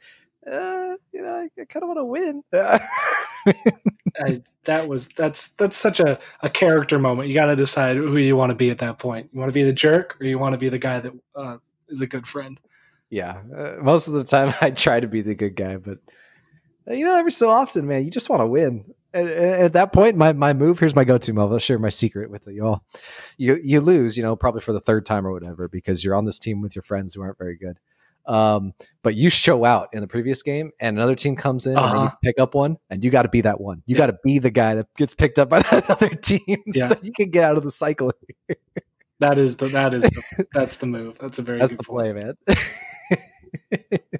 [0.49, 2.43] uh, you know, I, I kind of want to win.
[4.17, 7.27] I, that was that's that's such a, a character moment.
[7.27, 9.29] You got to decide who you want to be at that point.
[9.33, 11.57] You want to be the jerk, or you want to be the guy that uh,
[11.89, 12.59] is a good friend.
[13.09, 15.99] Yeah, uh, most of the time I try to be the good guy, but
[16.89, 18.85] uh, you know, every so often, man, you just want to win.
[19.15, 21.51] At, at, that point, my, my move here's my go-to move.
[21.51, 22.83] I'll share my secret with you all.
[23.37, 26.25] You you lose, you know, probably for the third time or whatever, because you're on
[26.25, 27.79] this team with your friends who aren't very good.
[28.27, 28.73] Um,
[29.03, 31.95] but you show out in the previous game, and another team comes in uh-huh.
[31.95, 33.83] and you pick up one, and you got to be that one.
[33.85, 33.99] You yeah.
[33.99, 36.87] got to be the guy that gets picked up by that other team, yeah.
[36.87, 38.11] so you can get out of the cycle.
[39.19, 41.17] that is the that is the, that's the move.
[41.19, 42.33] That's a very that's the play, man.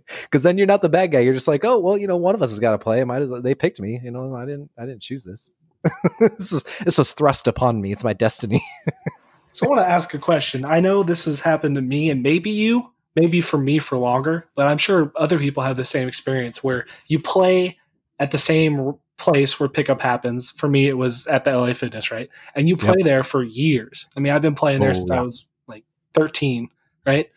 [0.24, 1.20] Because then you're not the bad guy.
[1.20, 3.04] You're just like, oh well, you know, one of us has got to play.
[3.04, 4.00] Might as well, they picked me.
[4.04, 5.50] You know, I didn't I didn't choose this.
[6.20, 7.92] this is this was thrust upon me.
[7.92, 8.64] It's my destiny.
[9.54, 10.66] so I want to ask a question.
[10.66, 14.48] I know this has happened to me and maybe you maybe for me for longer,
[14.56, 17.78] but I'm sure other people have the same experience where you play
[18.20, 20.52] at the same place where pickup happens.
[20.52, 22.30] For me, it was at the LA Fitness, right?
[22.56, 23.06] And you play yep.
[23.06, 24.08] there for years.
[24.16, 25.20] I mean, I've been playing there oh, since yeah.
[25.20, 26.70] I was like 13,
[27.06, 27.30] right?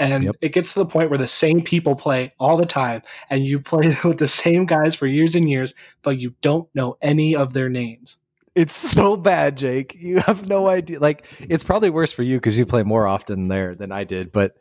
[0.00, 0.36] And yep.
[0.40, 3.60] it gets to the point where the same people play all the time, and you
[3.60, 7.52] play with the same guys for years and years, but you don't know any of
[7.52, 8.16] their names.
[8.54, 9.94] It's so bad, Jake.
[9.94, 10.98] You have no idea.
[10.98, 14.32] Like, it's probably worse for you because you play more often there than I did,
[14.32, 14.56] but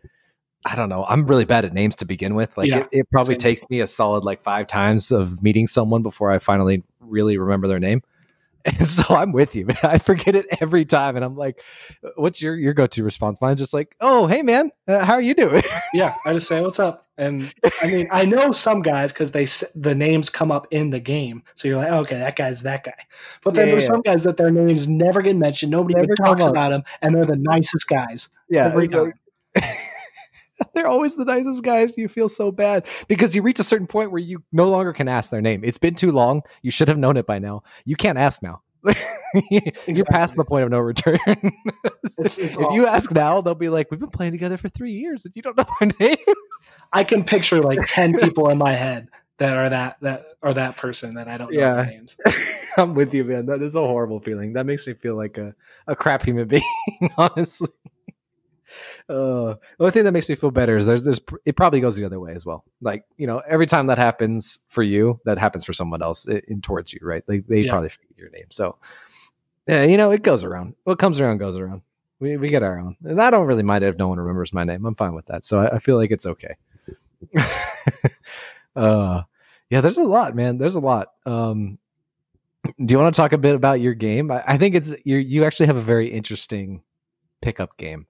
[0.66, 1.06] I don't know.
[1.08, 2.56] I'm really bad at names to begin with.
[2.58, 3.40] Like yeah, it, it, probably same.
[3.40, 7.68] takes me a solid like five times of meeting someone before I finally really remember
[7.68, 8.04] their name.
[8.66, 9.78] And so I'm with you, man.
[9.84, 11.62] I forget it every time, and I'm like,
[12.16, 15.22] "What's your your go to response?" Mine's just like, "Oh, hey, man, uh, how are
[15.22, 19.14] you doing?" yeah, I just say, "What's up?" And I mean, I know some guys
[19.14, 19.46] because they
[19.76, 22.84] the names come up in the game, so you're like, oh, "Okay, that guy's that
[22.84, 22.98] guy."
[23.44, 23.96] But then yeah, there's yeah.
[23.96, 25.72] some guys that their names never get mentioned.
[25.72, 28.28] Nobody never talks about them, and they're the nicest guys.
[28.50, 29.14] Yeah, every time.
[29.56, 29.64] Like,
[30.74, 31.98] They're always the nicest guys.
[31.98, 35.08] You feel so bad because you reach a certain point where you no longer can
[35.08, 35.62] ask their name.
[35.64, 36.42] It's been too long.
[36.62, 37.64] You should have known it by now.
[37.86, 38.62] You can't ask now.
[39.52, 41.20] You're past the point of no return.
[41.26, 42.76] it's, it's if awful.
[42.76, 45.42] you ask now, they'll be like, "We've been playing together for three years, and you
[45.42, 46.16] don't know my name."
[46.94, 50.78] I can picture like ten people in my head that are that that are that
[50.78, 51.84] person that I don't know yeah.
[51.84, 52.16] names.
[52.78, 53.48] I'm with you, man.
[53.48, 54.54] That is a horrible feeling.
[54.54, 55.54] That makes me feel like a,
[55.88, 56.64] a crap human being,
[57.18, 57.70] honestly.
[59.10, 61.20] Uh, the only thing that makes me feel better is there's this.
[61.44, 62.64] It probably goes the other way as well.
[62.80, 66.62] Like you know, every time that happens for you, that happens for someone else in
[66.62, 67.24] towards you, right?
[67.26, 67.72] They they yeah.
[67.72, 68.46] probably forget your name.
[68.52, 68.78] So
[69.68, 70.76] yeah, you know, it goes around.
[70.84, 71.82] What comes around goes around.
[72.20, 74.54] We we get our own, and I don't really mind it if no one remembers
[74.54, 74.86] my name.
[74.86, 75.46] I'm fine with that.
[75.46, 76.56] So I, I feel like it's okay.
[78.76, 79.24] uh,
[79.70, 80.58] yeah, there's a lot, man.
[80.58, 81.14] There's a lot.
[81.26, 81.78] Um,
[82.64, 84.32] do you want to talk a bit about your game?
[84.32, 85.18] I, I think it's you.
[85.18, 86.84] You actually have a very interesting
[87.42, 88.08] pickup game.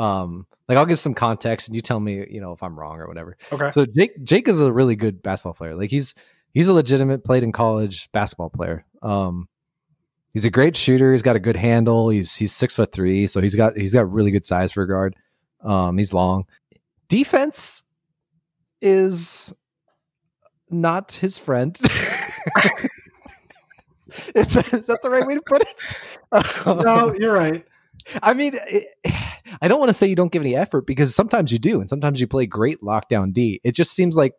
[0.00, 3.00] Um, like I'll give some context and you tell me, you know, if I'm wrong
[3.00, 3.36] or whatever.
[3.52, 3.70] Okay.
[3.70, 5.74] So Jake Jake is a really good basketball player.
[5.74, 6.14] Like he's
[6.52, 8.86] he's a legitimate played in college basketball player.
[9.02, 9.46] Um,
[10.32, 11.12] he's a great shooter.
[11.12, 12.08] He's got a good handle.
[12.08, 14.88] He's he's six foot three, so he's got he's got really good size for a
[14.88, 15.16] guard.
[15.62, 16.46] Um, he's long.
[17.08, 17.82] Defense
[18.80, 19.52] is
[20.70, 21.78] not his friend.
[24.34, 25.74] is, is, that the right way to put it?
[26.66, 27.66] no, you're right.
[28.22, 28.86] I mean, it,
[29.60, 31.88] I don't want to say you don't give any effort because sometimes you do, and
[31.88, 33.60] sometimes you play great lockdown D.
[33.64, 34.34] It just seems like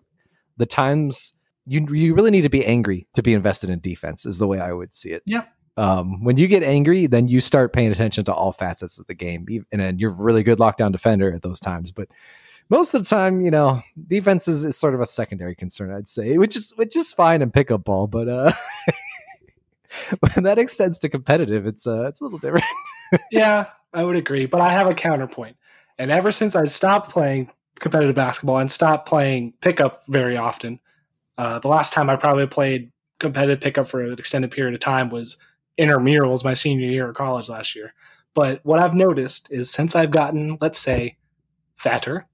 [0.58, 1.34] the times
[1.66, 4.60] you you really need to be angry to be invested in defense is the way
[4.60, 5.24] I would see it.
[5.26, 5.46] Yeah.
[5.78, 9.14] Um, when you get angry, then you start paying attention to all facets of the
[9.14, 11.92] game, and then you're a really good lockdown defender at those times.
[11.92, 12.10] But
[12.70, 16.10] most of the time, you know, defense is, is sort of a secondary concern, I'd
[16.10, 18.52] say, which is which is fine in pickup ball, but uh,
[20.20, 22.66] when that extends to competitive, it's uh, it's a little different.
[23.32, 25.58] yeah, I would agree, but I have a counterpoint.
[25.98, 30.80] And ever since I stopped playing competitive basketball and stopped playing pickup very often,
[31.38, 35.10] uh, the last time I probably played competitive pickup for an extended period of time
[35.10, 35.38] was
[35.80, 37.94] intramurals my senior year of college last year.
[38.34, 41.18] But what I've noticed is since I've gotten, let's say,
[41.76, 42.28] fatter,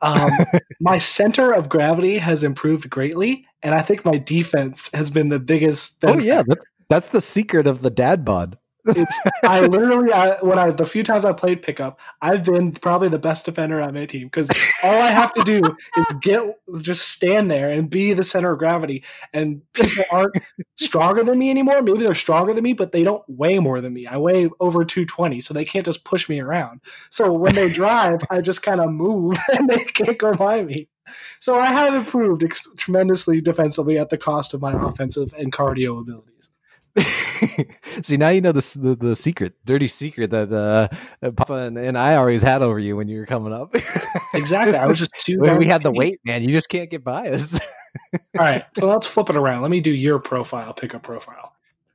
[0.00, 0.30] um,
[0.80, 5.40] my center of gravity has improved greatly, and I think my defense has been the
[5.40, 6.04] biggest.
[6.04, 8.58] Oh yeah, that's that's the secret of the dad bod.
[8.88, 13.08] It's I literally I, when I the few times I played pickup, I've been probably
[13.08, 14.50] the best defender on my team because
[14.82, 15.62] all I have to do
[15.96, 16.42] is get
[16.80, 19.04] just stand there and be the center of gravity.
[19.32, 20.36] And people aren't
[20.76, 21.82] stronger than me anymore.
[21.82, 24.06] Maybe they're stronger than me, but they don't weigh more than me.
[24.06, 26.80] I weigh over two twenty, so they can't just push me around.
[27.10, 30.88] So when they drive, I just kind of move and they can't go by me.
[31.40, 36.00] So I have improved ex- tremendously defensively at the cost of my offensive and cardio
[36.00, 36.50] abilities.
[38.02, 40.88] See, now you know the, the, the secret, dirty secret that uh,
[41.32, 43.74] Papa and, and, I always had over you when you were coming up.
[44.34, 44.76] exactly.
[44.76, 45.40] I was just too.
[45.40, 46.42] When we had the weight, man.
[46.42, 47.60] You just can't get by us.
[48.38, 49.62] All right, so let's flip it around.
[49.62, 51.52] Let me do your profile, pickup profile.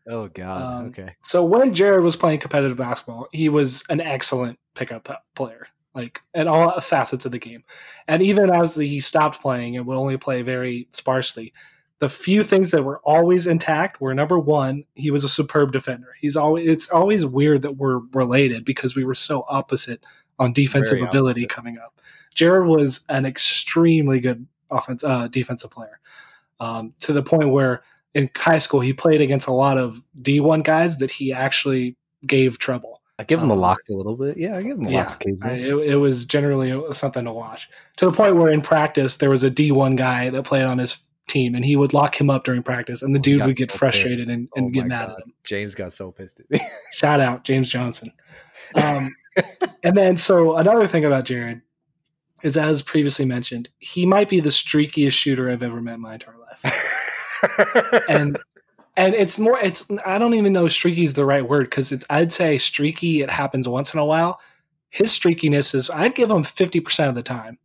[0.07, 0.61] Oh God.
[0.61, 1.15] Um, okay.
[1.23, 6.47] So when Jared was playing competitive basketball, he was an excellent pickup player like at
[6.47, 7.63] all facets of the game.
[8.07, 11.53] And even as he stopped playing and would only play very sparsely,
[12.03, 16.09] the few things that were always intact were number one, he was a superb defender.
[16.19, 20.03] He's always it's always weird that we're related because we were so opposite
[20.37, 21.55] on defensive very ability opposite.
[21.55, 22.01] coming up.
[22.35, 26.01] Jared was an extremely good offense uh, defensive player
[26.59, 30.65] um, to the point where in high school he played against a lot of D1
[30.65, 31.95] guys that he actually
[32.27, 34.37] gave trouble I give him the um, locks a little bit.
[34.37, 35.63] Yeah, I give him the yeah, locks occasionally.
[35.63, 39.43] it, it, was generally something to watch to the point where in practice there was
[39.43, 42.63] a D1 guy that played on his team and he would lock him up during
[42.63, 45.19] practice and the dude would get so frustrated and, and oh get mad God.
[45.19, 45.33] at him.
[45.43, 46.59] James got so pissed at me.
[46.91, 48.11] Shout out James Johnson.
[48.75, 49.15] Um,
[49.83, 51.61] and then so another thing about Jared
[52.43, 56.13] is as previously mentioned, he might be the streakiest shooter I've ever met in my
[56.13, 58.03] entire life.
[58.09, 58.37] and
[58.95, 62.05] and it's more it's i don't even know streaky is the right word because it's
[62.09, 64.39] i'd say streaky it happens once in a while
[64.89, 67.57] his streakiness is i'd give him 50% of the time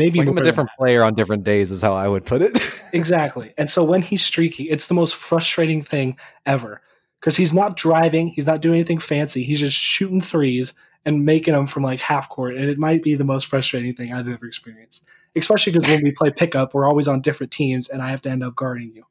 [0.00, 2.58] maybe like I'm a different player on different days is how i would put it.
[2.92, 3.54] Exactly.
[3.56, 6.82] And so when he's streaky it's the most frustrating thing ever.
[7.20, 10.72] Because he's not driving he's not doing anything fancy he's just shooting threes
[11.04, 14.12] and making them from like half court and it might be the most frustrating thing
[14.12, 15.04] i've ever experienced.
[15.36, 18.30] Especially because when we play pickup we're always on different teams and i have to
[18.30, 19.04] end up guarding you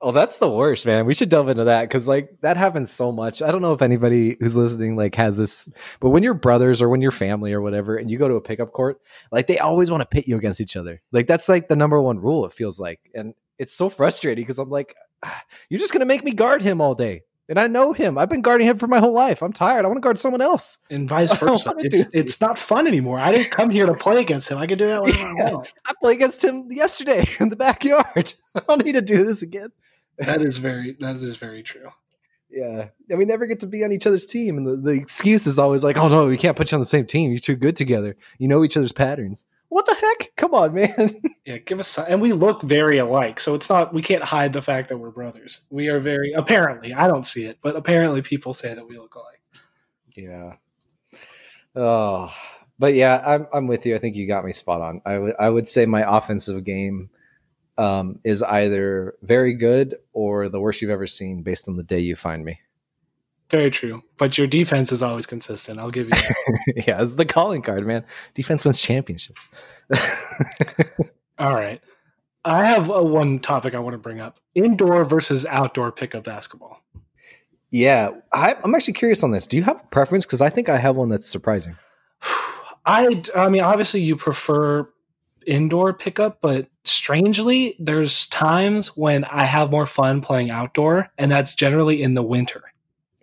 [0.00, 1.06] Oh, that's the worst, man.
[1.06, 3.42] We should delve into that because like that happens so much.
[3.42, 6.88] I don't know if anybody who's listening like has this, but when you're brothers or
[6.88, 9.00] when you're family or whatever, and you go to a pickup court,
[9.32, 11.02] like they always want to pit you against each other.
[11.10, 12.46] Like that's like the number one rule.
[12.46, 16.22] It feels like, and it's so frustrating because I'm like, ah, you're just gonna make
[16.22, 17.22] me guard him all day.
[17.48, 18.18] And I know him.
[18.18, 19.42] I've been guarding him for my whole life.
[19.42, 19.84] I'm tired.
[19.84, 20.78] I want to guard someone else.
[20.90, 21.72] And vice versa.
[21.78, 23.18] It's, it's not fun anymore.
[23.18, 24.58] I didn't come here to play against him.
[24.58, 25.48] I can do that whenever yeah.
[25.48, 25.72] I want.
[25.86, 28.34] I played against him yesterday in the backyard.
[28.54, 29.70] I don't need to do this again
[30.18, 31.90] that is very that is very true.
[32.50, 35.46] Yeah, and we never get to be on each other's team, and the, the excuse
[35.46, 37.30] is always like, "Oh no, we can't put you on the same team.
[37.30, 38.16] You're too good together.
[38.38, 40.34] You know each other's patterns." What the heck?
[40.36, 41.10] Come on, man.
[41.44, 44.54] yeah, give us some, and we look very alike, so it's not we can't hide
[44.54, 45.60] the fact that we're brothers.
[45.68, 46.94] We are very apparently.
[46.94, 49.42] I don't see it, but apparently people say that we look alike.
[50.16, 50.54] Yeah.
[51.76, 52.32] Oh,
[52.78, 53.94] but yeah, I'm I'm with you.
[53.94, 55.02] I think you got me spot on.
[55.04, 57.10] I would I would say my offensive game
[57.78, 62.00] um, is either very good or the worst you've ever seen based on the day
[62.00, 62.60] you find me.
[63.50, 64.02] Very true.
[64.18, 65.78] But your defense is always consistent.
[65.78, 66.84] I'll give you that.
[66.86, 68.04] yeah, it's the calling card, man.
[68.34, 69.48] Defense wins championships.
[71.38, 71.80] All right.
[72.44, 76.82] I have a, one topic I want to bring up indoor versus outdoor pickup basketball.
[77.70, 79.46] Yeah, I, am actually curious on this.
[79.46, 80.24] Do you have a preference?
[80.24, 81.76] Because I think I have one that's surprising.
[82.86, 84.88] I, I mean, obviously, you prefer
[85.48, 91.54] indoor pickup, but strangely, there's times when I have more fun playing outdoor, and that's
[91.54, 92.62] generally in the winter.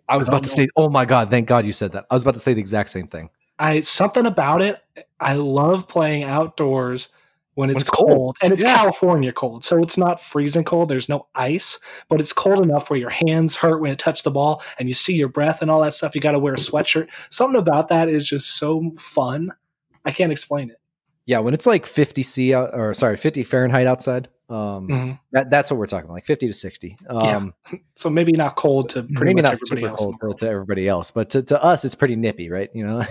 [0.10, 2.06] I was about to say, oh my god, thank God you said that.
[2.10, 3.30] I was about to say the exact same thing.
[3.58, 4.82] I something about it.
[5.20, 7.10] I love playing outdoors
[7.56, 8.10] when it's, when it's cold.
[8.10, 8.38] cold.
[8.42, 8.76] and it's yeah.
[8.76, 10.90] California cold, so it's not freezing cold.
[10.90, 14.32] There's no ice, but it's cold enough where your hands hurt when it touch the
[14.32, 16.16] ball, and you see your breath and all that stuff.
[16.16, 17.08] You got to wear a sweatshirt.
[17.30, 19.54] Something about that is just so fun.
[20.04, 20.78] I can't explain it.
[21.26, 25.12] Yeah, when it's like 50 C or sorry, 50 Fahrenheit outside, um, mm-hmm.
[25.32, 26.98] that, that's what we're talking about, like 50 to 60.
[27.08, 27.80] Um, yeah.
[27.96, 31.42] So maybe not cold to pretty maybe not super cold to everybody else, but to,
[31.44, 32.70] to us, it's pretty nippy, right?
[32.74, 33.04] You know?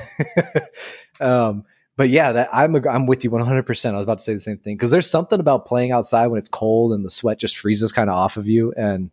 [1.20, 1.64] um,
[1.96, 3.90] but yeah, that I'm, a, I'm with you 100%.
[3.90, 6.38] I was about to say the same thing because there's something about playing outside when
[6.38, 8.72] it's cold and the sweat just freezes kind of off of you.
[8.76, 9.10] And,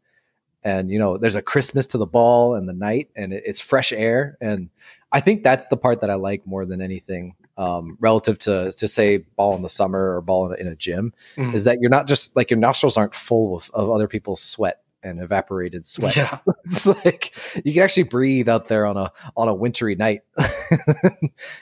[0.64, 3.94] and you know, there's a Christmas to the ball and the night and it's fresh
[3.94, 4.38] air.
[4.42, 4.70] And
[5.12, 8.88] I think that's the part that I like more than anything um, relative to to
[8.88, 11.54] say ball in the summer or ball in a, in a gym mm.
[11.54, 14.82] is that you're not just like your nostrils aren't full of, of other people's sweat
[15.04, 16.16] and evaporated sweat.
[16.16, 16.40] Yeah.
[16.66, 20.22] it's like you can actually breathe out there on a on a wintry night.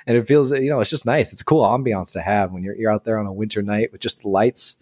[0.07, 1.33] and it feels you know, it's just nice.
[1.33, 3.91] It's a cool ambiance to have when you're you're out there on a winter night
[3.91, 4.77] with just the lights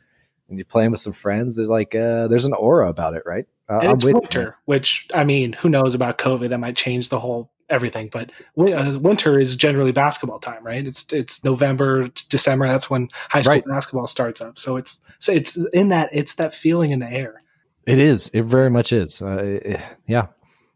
[0.50, 1.56] and you're playing with some friends.
[1.56, 3.46] There's like uh there's an aura about it, right?
[3.68, 4.20] Uh, it's with you.
[4.22, 6.50] winter, which I mean, who knows about COVID?
[6.50, 8.10] That might change the whole everything.
[8.12, 10.86] But uh, winter is generally basketball time, right?
[10.86, 12.68] It's it's November, it's December.
[12.68, 13.66] That's when high school Right.
[13.66, 14.58] basketball starts up.
[14.60, 17.42] So it's so it's in that it's that feeling in the air.
[17.86, 18.30] It is.
[18.34, 19.22] It very much is.
[19.22, 20.28] Uh, it- yeah,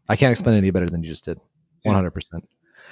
[0.08, 1.38] I can't explain it any better than you just did.
[1.82, 2.48] One hundred percent.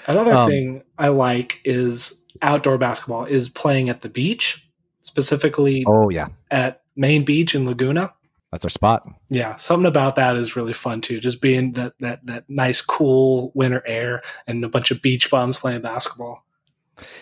[0.07, 4.67] Another Um, thing I like is outdoor basketball is playing at the beach,
[5.03, 8.13] specifically Oh yeah, at Main Beach in Laguna.
[8.53, 9.09] That's our spot.
[9.29, 11.21] Yeah, something about that is really fun too.
[11.21, 15.57] Just being that that that nice, cool winter air and a bunch of beach bums
[15.57, 16.45] playing basketball.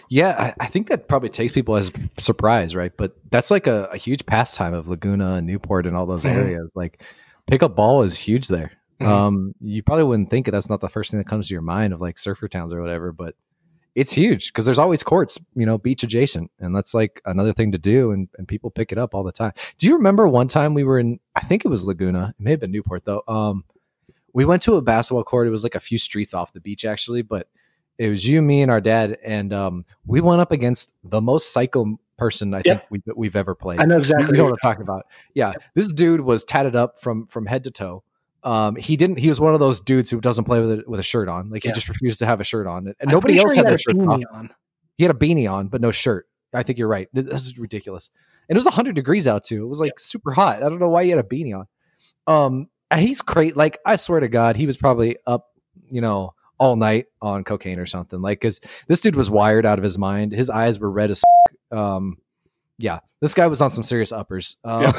[0.09, 2.93] Yeah, I, I think that probably takes people as surprise, right?
[2.97, 6.35] But that's like a, a huge pastime of Laguna and Newport and all those Mhm.
[6.35, 6.71] areas.
[6.75, 7.03] Like
[7.47, 8.73] pickup ball is huge there.
[9.01, 9.07] Mhm.
[9.07, 10.51] Um, you probably wouldn't think it.
[10.51, 12.81] That's not the first thing that comes to your mind of like surfer towns or
[12.81, 13.37] whatever, but
[13.99, 17.73] it's huge because there's always courts, you know, beach adjacent, and that's like another thing
[17.73, 19.53] to do, and, and people pick it up all the time.
[19.77, 21.19] Do you remember one time we were in?
[21.35, 22.33] I think it was Laguna.
[22.39, 23.25] It may have been Newport though.
[23.27, 23.65] Um,
[24.33, 25.49] we went to a basketball court.
[25.49, 27.49] It was like a few streets off the beach actually, but
[27.99, 31.53] it was you, me, and our dad, and um, we went up against the most
[31.53, 33.81] psycho person I think we've, we've ever played.
[33.81, 35.07] I know You exactly know what what I'm talking about.
[35.35, 38.05] Yeah, this dude was tatted up from from head to toe.
[38.45, 39.19] Um, he didn't.
[39.19, 41.51] He was one of those dudes who doesn't play with a, with a shirt on.
[41.51, 41.75] Like he Yeah.
[41.75, 43.75] just refused to have a shirt on, and I'm nobody else sure had he their
[43.75, 44.23] a shirt off.
[44.33, 44.51] on.
[44.97, 46.27] He had a beanie on, but no shirt.
[46.55, 47.09] I think you're right.
[47.13, 48.11] This is ridiculous.
[48.49, 49.65] And it was 100 degrees out too.
[49.65, 50.63] It was like super hot.
[50.63, 51.67] I don't know why he had a beanie on.
[52.27, 53.57] Um, and he's great.
[53.57, 55.49] Like I swear to God, he was probably up,
[55.91, 58.21] you know, all night on cocaine or something.
[58.23, 60.33] Like, cause this dude was wired out of his mind.
[60.33, 61.23] His eyes were red as.
[61.71, 62.17] F- um,
[62.79, 64.57] yeah, this guy was on some serious uppers.
[64.65, 64.93] Um,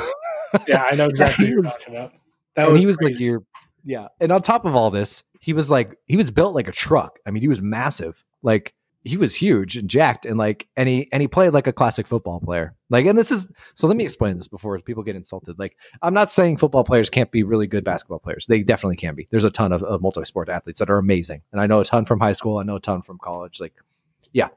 [0.67, 2.13] Yeah, I know exactly He what you're was- talking about.
[2.59, 3.23] That and was he was like crazy.
[3.23, 3.43] your
[3.85, 4.07] yeah.
[4.19, 7.19] And on top of all this he was like he was built like a truck.
[7.25, 8.23] I mean he was massive.
[8.43, 8.73] Like
[9.05, 12.05] he was huge and jacked and like and he and he played like a classic
[12.05, 12.75] football player.
[12.89, 15.57] Like and this is so let me explain this before people get insulted.
[15.57, 18.45] Like i'm not saying football players can't be really good basketball players.
[18.47, 19.27] They definitely can be.
[19.31, 21.41] There's a ton of, of multi-sport athletes that are amazing.
[21.53, 22.57] And i know a ton from high school.
[22.57, 23.61] I know a ton from college.
[23.61, 23.73] Like
[24.33, 24.49] yeah.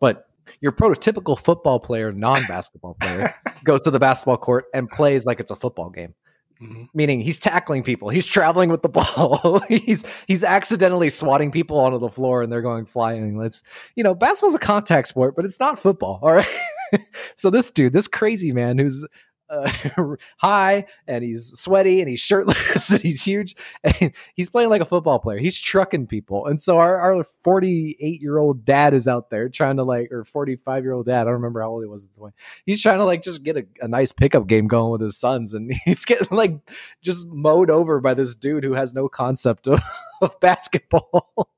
[0.00, 0.26] But
[0.60, 5.50] your prototypical football player non-basketball player goes to the basketball court and plays like it's
[5.50, 6.14] a football game
[6.60, 6.88] Mhm.
[6.94, 8.08] meaning he's tackling people.
[8.08, 9.60] He's traveling with the ball.
[9.68, 13.36] He's he's accidentally swatting people onto the floor and they're going flying.
[13.36, 13.62] Let's
[13.94, 16.46] you know basketball's a contact sport but it's not football all right?
[17.34, 19.04] So this dude this crazy man who's
[19.48, 19.70] uh,
[20.38, 24.86] high and he's sweaty and he's shirtless and he's huge and he's playing like a
[24.86, 25.38] football player.
[25.38, 26.46] He's trucking people.
[26.46, 30.24] And so our, our 48 year old dad is out there trying to like or
[30.24, 32.34] 45 year old dad i don't remember how old he was at the point.
[32.64, 35.54] He's trying to like just get a, a nice pickup game going with his sons
[35.54, 36.58] and he's getting like
[37.02, 39.80] just mowed over by this dude who has no concept of,
[40.20, 41.50] of basketball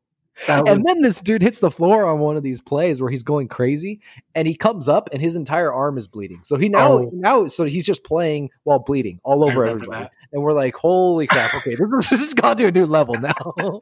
[0.46, 3.22] was, and then this dude hits the floor on one of these plays where he's
[3.22, 4.00] going crazy
[4.34, 7.10] and he comes up and his entire arm is bleeding so he now Oh.
[7.12, 10.10] now so he's just playing while bleeding all over everybody that.
[10.32, 13.14] and we're like holy crap okay this, is, this has gone to a new level
[13.16, 13.54] now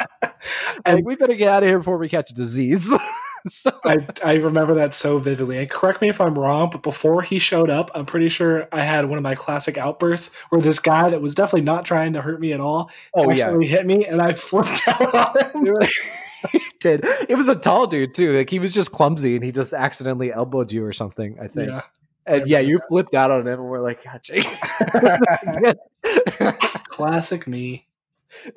[0.85, 2.93] And- like we better get out of here before we catch a disease
[3.49, 5.59] so I, I remember that so vividly.
[5.59, 8.81] And correct me if I'm wrong, but before he showed up, I'm pretty sure I
[8.81, 12.23] had one of my classic outbursts where this guy that was definitely not trying to
[12.23, 15.15] hurt me at all oh yeah accidentally hit me, and I flipped out
[15.55, 15.75] on him.
[16.81, 17.05] Did.
[17.29, 18.33] It was a tall dude too.
[18.33, 21.39] Like he was just clumsy and he just accidentally elbowed you or something.
[21.41, 21.71] I think.
[21.71, 21.83] Yeah.
[22.27, 24.47] And yeah, you flipped out on him, and we're like, God, Jake.
[26.89, 27.87] Classic me.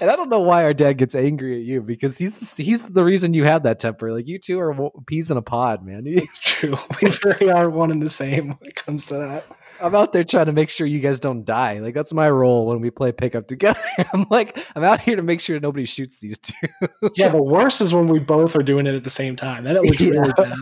[0.00, 3.04] and I don't know why our dad gets angry at you because he's he's the
[3.04, 4.12] reason you have that temper.
[4.12, 6.04] Like you two are peas in a pod, man.
[6.06, 6.76] It's true.
[7.02, 9.44] We very are one and the same when it comes to that.
[9.82, 11.78] I'm out there trying to make sure you guys don't die.
[11.78, 13.80] Like that's my role when we play pickup together.
[14.12, 16.68] I'm like, I'm out here to make sure nobody shoots these two.
[17.16, 19.64] Yeah, the worst is when we both are doing it at the same time.
[19.64, 20.54] Then it looks really Yeah.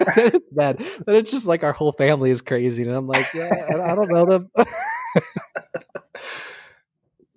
[0.00, 0.40] bad.
[0.52, 0.78] bad.
[1.06, 3.94] Then it's just like our whole family is crazy, and I'm like, yeah, I, I
[3.94, 4.50] don't know them.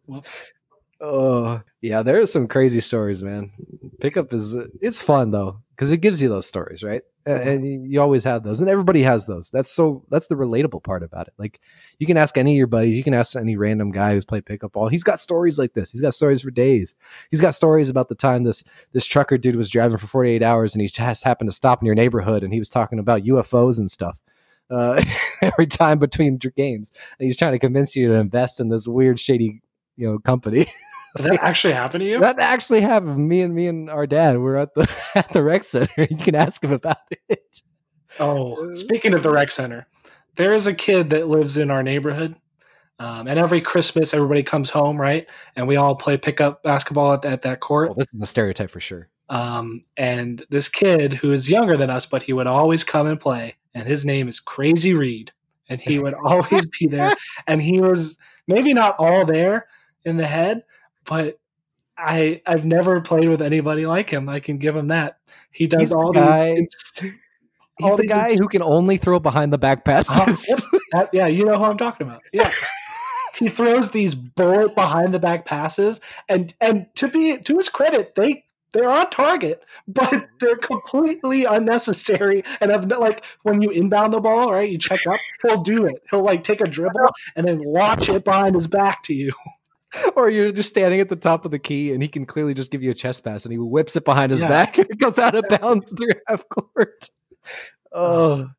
[0.05, 0.51] Whoops.
[1.01, 3.51] Oh, yeah, there are some crazy stories, man.
[3.99, 7.01] Pickup is it's fun though because it gives you those stories, right?
[7.25, 9.49] And, and you always have those, and everybody has those.
[9.49, 11.33] That's so that's the relatable part about it.
[11.37, 11.59] Like
[11.99, 14.45] you can ask any of your buddies, you can ask any random guy who's played
[14.45, 14.87] pickup ball.
[14.87, 15.91] He's got stories like this.
[15.91, 16.95] He's got stories for days.
[17.29, 18.63] He's got stories about the time this
[18.93, 21.85] this trucker dude was driving for 48 hours and he just happened to stop in
[21.85, 24.19] your neighborhood and he was talking about UFOs and stuff.
[24.69, 25.01] Uh,
[25.41, 29.19] every time between games, and he's trying to convince you to invest in this weird,
[29.19, 29.61] shady,
[29.97, 30.67] you know, company.
[31.17, 32.19] Did that actually happen to you?
[32.19, 33.27] that actually happened.
[33.27, 36.07] Me and me and our dad were at the at the rec center.
[36.09, 36.97] You can ask him about
[37.29, 37.61] it.
[38.19, 39.87] Oh, speaking of the rec center,
[40.35, 42.35] there is a kid that lives in our neighborhood.
[42.99, 45.27] Um, and every Christmas, everybody comes home, right?
[45.55, 47.89] And we all play pickup basketball at, at that court.
[47.89, 49.07] Well, this is a stereotype for sure.
[49.29, 53.19] Um, and this kid who is younger than us, but he would always come and
[53.19, 53.55] play.
[53.75, 55.31] And his name is Crazy Reed.
[55.69, 57.13] And he would always be there.
[57.45, 58.17] And he was
[58.47, 59.67] maybe not all there
[60.07, 60.63] in the head,
[61.05, 61.39] but
[61.97, 64.29] I I've never played with anybody like him.
[64.29, 65.17] I can give him that.
[65.51, 67.13] He does He's the all guy- these.
[67.79, 70.47] He's all the guy who can only throw behind the back Uh, passes.
[70.73, 72.21] yep, that- yeah, you know who I'm talking about.
[72.33, 72.49] Yeah.
[73.35, 78.15] he throws these bullet behind the back passes and and to be to his credit
[78.15, 78.43] they
[78.73, 84.51] they're on target but they're completely unnecessary and I've like when you inbound the ball
[84.51, 88.09] right you check up he'll do it he'll like take a dribble and then launch
[88.09, 89.31] it behind his back to you
[90.15, 92.71] or you're just standing at the top of the key and he can clearly just
[92.71, 94.49] give you a chest pass and he whips it behind his Yeah.
[94.49, 97.09] back and it goes out of bounds through half court.
[97.93, 98.49] Oh,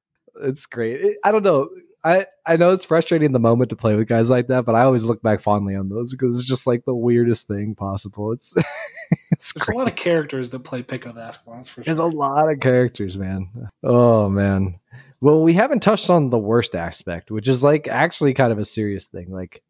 [0.43, 1.01] it's great.
[1.01, 1.69] It- I don't know.
[2.05, 4.77] I, I know it's frustrating in the moment to play with guys like that, but
[4.77, 8.31] I always look back fondly on those because it's just like the weirdest thing possible.
[8.33, 8.55] It's
[9.33, 9.75] it's there's great.
[9.75, 13.19] a lot of characters that play pickup basketball that's for There's a lot of characters,
[13.19, 13.49] man.
[13.83, 14.79] Oh man.
[15.21, 18.65] Well, we haven't touched on the worst aspect, which is like actually kind of a
[18.65, 19.33] serious thing.
[19.33, 19.61] Like,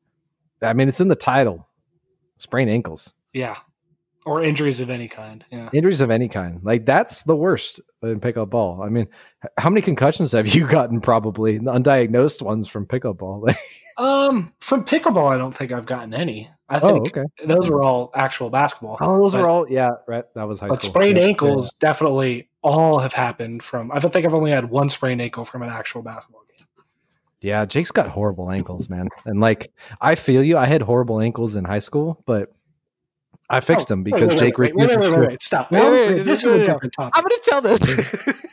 [0.63, 1.69] I mean, it's in the title:
[2.39, 3.57] sprained ankles, yeah
[4.27, 6.61] or injuries of any kind yeah injuries of any kind.
[6.63, 8.83] Like that's the worst in pickup ball.
[8.83, 9.09] I mean,
[9.57, 11.01] how many concussions have you gotten?
[11.01, 13.49] Probably undiagnosed ones from pickup ball.
[13.99, 17.25] um from pickleball i don't think i've gotten any i oh, think okay.
[17.45, 19.69] those were all actual basketball Oh, those but- are all.
[19.69, 20.25] Yeah, right.
[20.37, 20.93] That was high But school.
[20.93, 23.91] sprained Yeah, ankles definitely all have happened from.
[23.91, 26.48] I don't think I've only had one sprained ankle from an actual basketball game.
[27.41, 29.09] Yeah, Jake's got horrible ankles, man.
[29.25, 30.57] And like, I feel you.
[30.57, 32.53] I had horrible ankles in high school, but
[33.49, 35.21] I oh, fixed Oh, them because wait, wait, Jake wait, wait, refuses wait, to.
[35.21, 35.71] wait, wait, stop.
[35.71, 36.73] Wait, Wait, wait, wait, this no, is a no, no.
[36.73, 37.13] different topic.
[37.17, 38.43] I'm gonna tell this.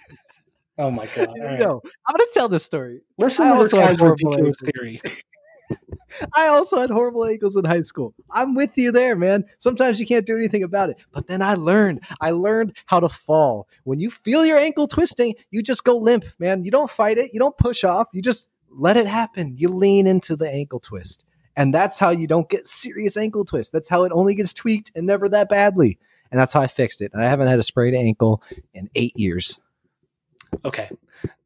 [0.77, 1.27] Oh my god!
[1.29, 1.57] All right.
[1.59, 2.99] no, I'm gonna tell this story.
[3.17, 5.01] Listen I to this guy's ridiculous theory.
[6.35, 8.13] I also had horrible ankles in high school.
[8.29, 9.45] I'm with you there, man.
[9.59, 10.97] Sometimes you can't do anything about it.
[11.13, 12.01] But then I learned.
[12.21, 13.67] I learned how to fall.
[13.85, 16.65] When you feel your ankle twisting, you just go limp, man.
[16.65, 17.31] You don't fight it.
[17.33, 18.07] You don't push off.
[18.13, 19.55] You just let it happen.
[19.57, 21.23] You lean into the ankle twist.
[21.55, 23.71] And that's how you don't get serious ankle twist.
[23.71, 25.97] That's how it only gets tweaked and never that badly.
[26.31, 27.13] And that's how I fixed it.
[27.13, 29.57] And I haven't had a sprained ankle in eight years.
[30.63, 30.89] Okay,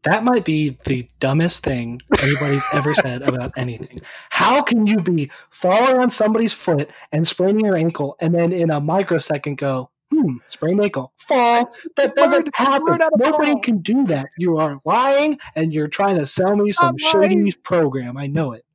[0.04, 4.00] that might be the dumbest thing anybody's ever said about anything.
[4.30, 8.70] How can you be falling on somebody's foot and spraining your ankle, and then in
[8.70, 11.74] a microsecond go, "Hmm, sprained ankle, fall"?
[11.96, 13.00] That doesn't happen.
[13.18, 14.28] Nobody can do that.
[14.38, 18.18] You are lying, and you're trying to sell me some shady program.
[18.18, 18.66] I know it.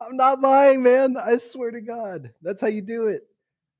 [0.00, 1.16] I'm not lying, man.
[1.16, 2.30] I swear to God.
[2.42, 3.22] That's how you do it.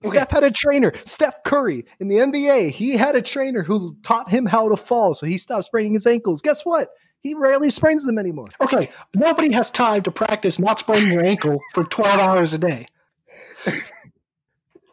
[0.05, 0.19] Okay.
[0.19, 2.71] Steph had a trainer, Steph Curry in the NBA.
[2.71, 6.07] He had a trainer who taught him how to fall, so he stopped spraining his
[6.07, 6.43] ankles.
[6.43, 6.91] Guess what?
[7.23, 8.49] He rarely sprains them anymore.
[8.61, 12.87] Okay, nobody has time to practice not spraining your ankle for 12 hours a day.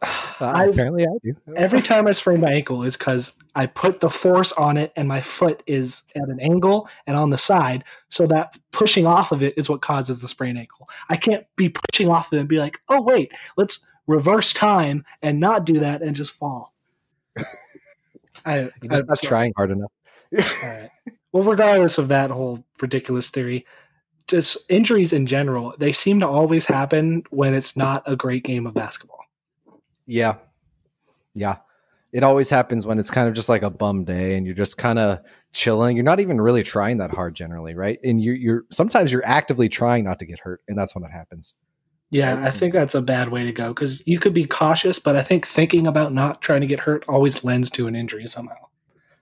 [0.01, 0.07] Uh,
[0.39, 1.35] I've- apparently, I do.
[1.55, 5.07] Every time I sprain my ankle is because I put the force on it and
[5.07, 7.83] my foot is at an angle and on the side.
[8.09, 10.89] So that pushing off of it is what causes the sprained ankle.
[11.09, 15.05] I can't be pushing off of it and be like, oh, wait, let's reverse time
[15.21, 16.73] and not do that and just fall.
[18.45, 19.91] I, You just I- not trying hard enough.
[20.33, 20.89] all right.
[21.33, 23.65] Well, regardless of that whole ridiculous theory,
[24.27, 28.65] just injuries in general, they seem to always happen when it's not a great game
[28.67, 29.20] of basketball.
[30.11, 30.35] Yeah.
[31.33, 31.57] Yeah.
[32.11, 34.77] It always happens when it's kind of just like a bum day and you're just
[34.77, 35.19] kind of
[35.53, 35.95] chilling.
[35.95, 37.97] You're not even really trying that hard generally, right?
[38.03, 41.11] And you you're sometimes you're actively trying not to get hurt, and that's when it
[41.11, 41.53] happens.
[42.09, 42.53] Yeah, I mm.
[42.53, 45.47] think that's a bad way to go because you could be cautious, but I think
[45.47, 48.67] thinking about not trying to get hurt always lends to an injury somehow.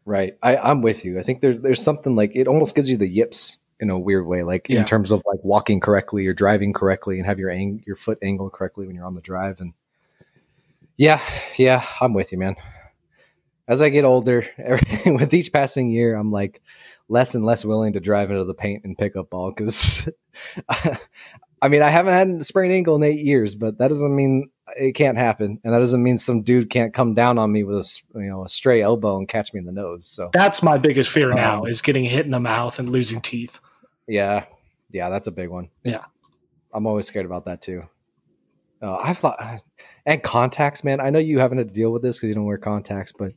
[0.06, 0.36] Right.
[0.42, 1.20] I, I'm with you.
[1.20, 4.26] I think there's there's something like it almost gives you the yips in a weird
[4.26, 4.80] way, like Yeah.
[4.80, 8.18] in terms of like walking correctly or driving correctly and have your ang- your foot
[8.24, 9.60] angled correctly when you're on the drive.
[9.62, 9.74] And
[11.00, 11.22] yeah,
[11.58, 12.58] yeah, I'm with you, man.
[13.70, 16.62] As I get older, every, with each passing year, I'm like
[17.08, 20.10] less and less willing to drive into the paint and pick up ball because
[21.62, 24.50] I mean I haven't had a sprained ankle in eight years, but that doesn't mean
[24.78, 27.78] it can't happen, and that doesn't mean some dude can't come down on me with
[27.78, 30.06] a you know a stray elbow and catch me in the nose.
[30.06, 33.22] So That's my biggest fear now Um, is getting hit in the mouth and losing
[33.22, 33.60] teeth.
[34.08, 34.46] yeah,
[34.92, 35.70] yeah, that's a big one.
[35.84, 36.06] Yeah.
[36.74, 37.84] I'm always scared about that too.
[38.82, 39.40] Uh, I've thought
[40.06, 41.00] and contacts, man.
[41.00, 43.34] I know you haven't had to deal with this because you don't wear contacts, but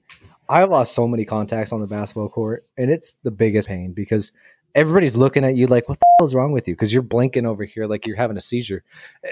[0.49, 4.33] I've lost so many contacts on the basketball court, and it's the biggest pain because
[4.75, 7.47] everybody's looking at you like, "What the hell is wrong with you?" Because you're blinking
[7.47, 8.85] over here like you're having a seizure,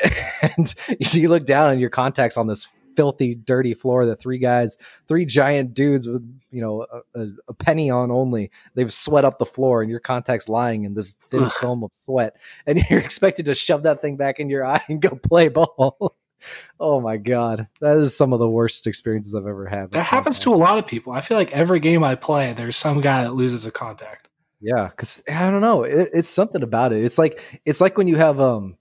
[0.43, 4.07] and you look down and your contacts on this filthy, dirty floor.
[4.07, 4.77] The three guys,
[5.09, 8.51] three giant dudes with you know a, a, penny on only.
[8.75, 12.37] They've sweat up the floor, and your contacts lying in this thin film of sweat,
[12.67, 16.17] and you're expected to shove that thing back in your eye and go play ball.
[16.81, 19.91] oh my god, that is some of the worst experiences I've ever had.
[19.93, 21.13] That happens to a lot of people.
[21.13, 24.29] I feel like every game I play, there's some guy that loses a contact.
[24.61, 27.03] Yeah, because I don't know, it, it's something about it.
[27.03, 28.77] It's like it's like when you have um,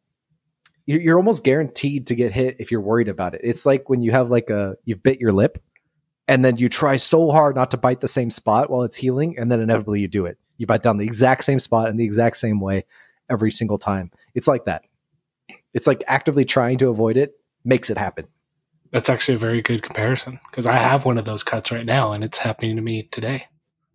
[0.90, 3.42] you're, you're almost guaranteed to get hit if you're worried about it.
[3.44, 5.62] It's like when you have like a you've bit your lip,
[6.28, 9.38] and then you try so hard not to bite the same spot while it's healing,
[9.38, 10.40] and then inevitably you do it.
[10.58, 12.86] You bite down the exact same spot in the exact same way
[13.30, 14.10] every single time.
[14.34, 14.82] It's like that.
[15.76, 17.34] It's like actively trying to avoid it
[17.64, 18.26] makes it happen.
[18.92, 22.14] That's actually a very good comparison because I have one of those cuts right now,
[22.14, 23.46] and it's happening to me today.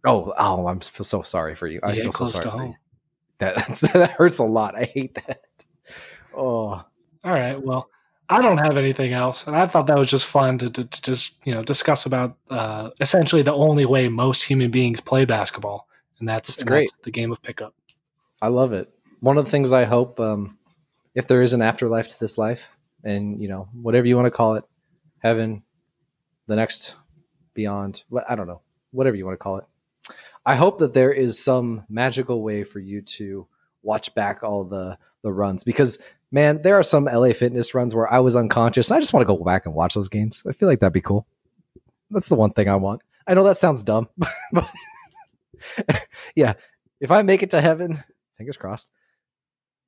[0.04, 1.80] Oh, oh, I'm so sorry for you.
[1.82, 2.76] I Yeah, feel so sorry.
[3.40, 4.76] That that's, that hurts a lot.
[4.76, 5.40] I hate that.
[6.36, 6.82] Oh,
[7.24, 7.60] All right.
[7.60, 7.88] Well,
[8.28, 11.02] I don't have anything else, and I thought that was just fun to, to, to
[11.02, 15.86] just you know discuss about uh, essentially the only way most human beings play basketball,
[16.18, 16.88] and that's, That's and great.
[16.90, 17.74] that's the game of pickup.
[18.40, 18.90] I love it.
[19.20, 20.58] One of the things I hope, um,
[21.14, 22.68] if there is an afterlife to this life,
[23.04, 24.64] and you know whatever you want to call it,
[25.18, 25.62] heaven,
[26.46, 26.94] the next,
[27.52, 29.64] beyond, I don't know, whatever you want to call it.
[30.46, 33.46] I hope that there is some magical way for you to
[33.82, 35.98] watch back all the the runs because
[36.34, 38.90] man, there are some LA Fitness runs where I was unconscious.
[38.90, 40.42] And I just want to go back and watch those games.
[40.48, 41.26] I feel like that'd be cool.
[42.10, 43.02] That's the one thing I want.
[43.26, 44.08] I know that sounds dumb,
[44.52, 44.68] but
[46.34, 46.54] yeah,
[47.00, 48.02] if I make it to heaven,
[48.36, 48.90] fingers crossed,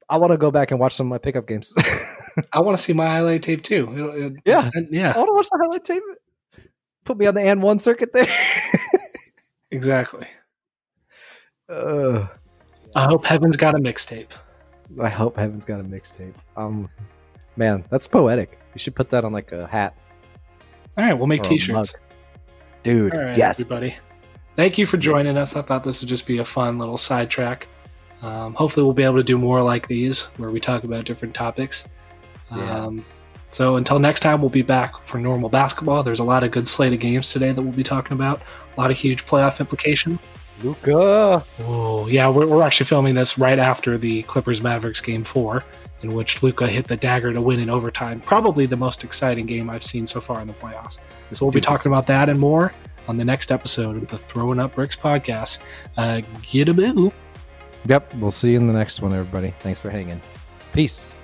[0.09, 1.75] I want to go back and watch some of my pickup games.
[2.53, 4.15] I want to see my highlight tape too.
[4.17, 4.61] It- it- Yeah.
[4.61, 6.03] it's- I want to watch the highlight tape.
[7.05, 8.29] Put me on the and one circuit there.
[9.71, 10.27] exactly.
[11.69, 12.29] Ugh.
[12.95, 14.31] I hope Heaven's got a mixtape.
[15.01, 16.35] I hope Heaven's got a mixtape.
[16.57, 16.89] Um,
[17.57, 18.59] man, that's poetic.
[18.75, 19.95] You should put that on like a hat,
[20.99, 21.95] All right, we'll make t-shirts.
[22.83, 23.15] dude.
[23.15, 23.97] All right, yes, everybody.
[24.57, 25.57] Thank you for joining us.
[25.57, 27.69] I thought this would just be a fun little sidetrack.
[28.23, 31.35] Um, hopefully, we'll be able to do more like these where we talk about different
[31.35, 31.87] topics.
[32.51, 32.85] Yeah.
[32.85, 33.05] Um,
[33.51, 36.03] so until next time, we'll be back for normal basketball.
[36.03, 38.41] There's a lot of good slate of games today that we'll be talking about.
[38.77, 40.19] A lot of huge playoff implications.
[40.63, 41.45] Luka.
[41.61, 45.65] Oh, yeah, we're, we're actually filming this right after the Clippers Mavericks game four,
[46.03, 48.21] in which Luka hit the dagger to win in overtime.
[48.21, 50.99] Probably the most exciting game I've seen so far in the playoffs.
[51.33, 52.73] So we'll be talking about that and more
[53.09, 55.59] on the next episode of the Throwing Up Bricks podcast.
[55.97, 57.13] Uh, get a boo.
[57.87, 58.15] Yep.
[58.17, 59.55] We'll see you in the next one, everybody.
[59.61, 60.21] Thanks for hanging.
[60.73, 61.16] Peace.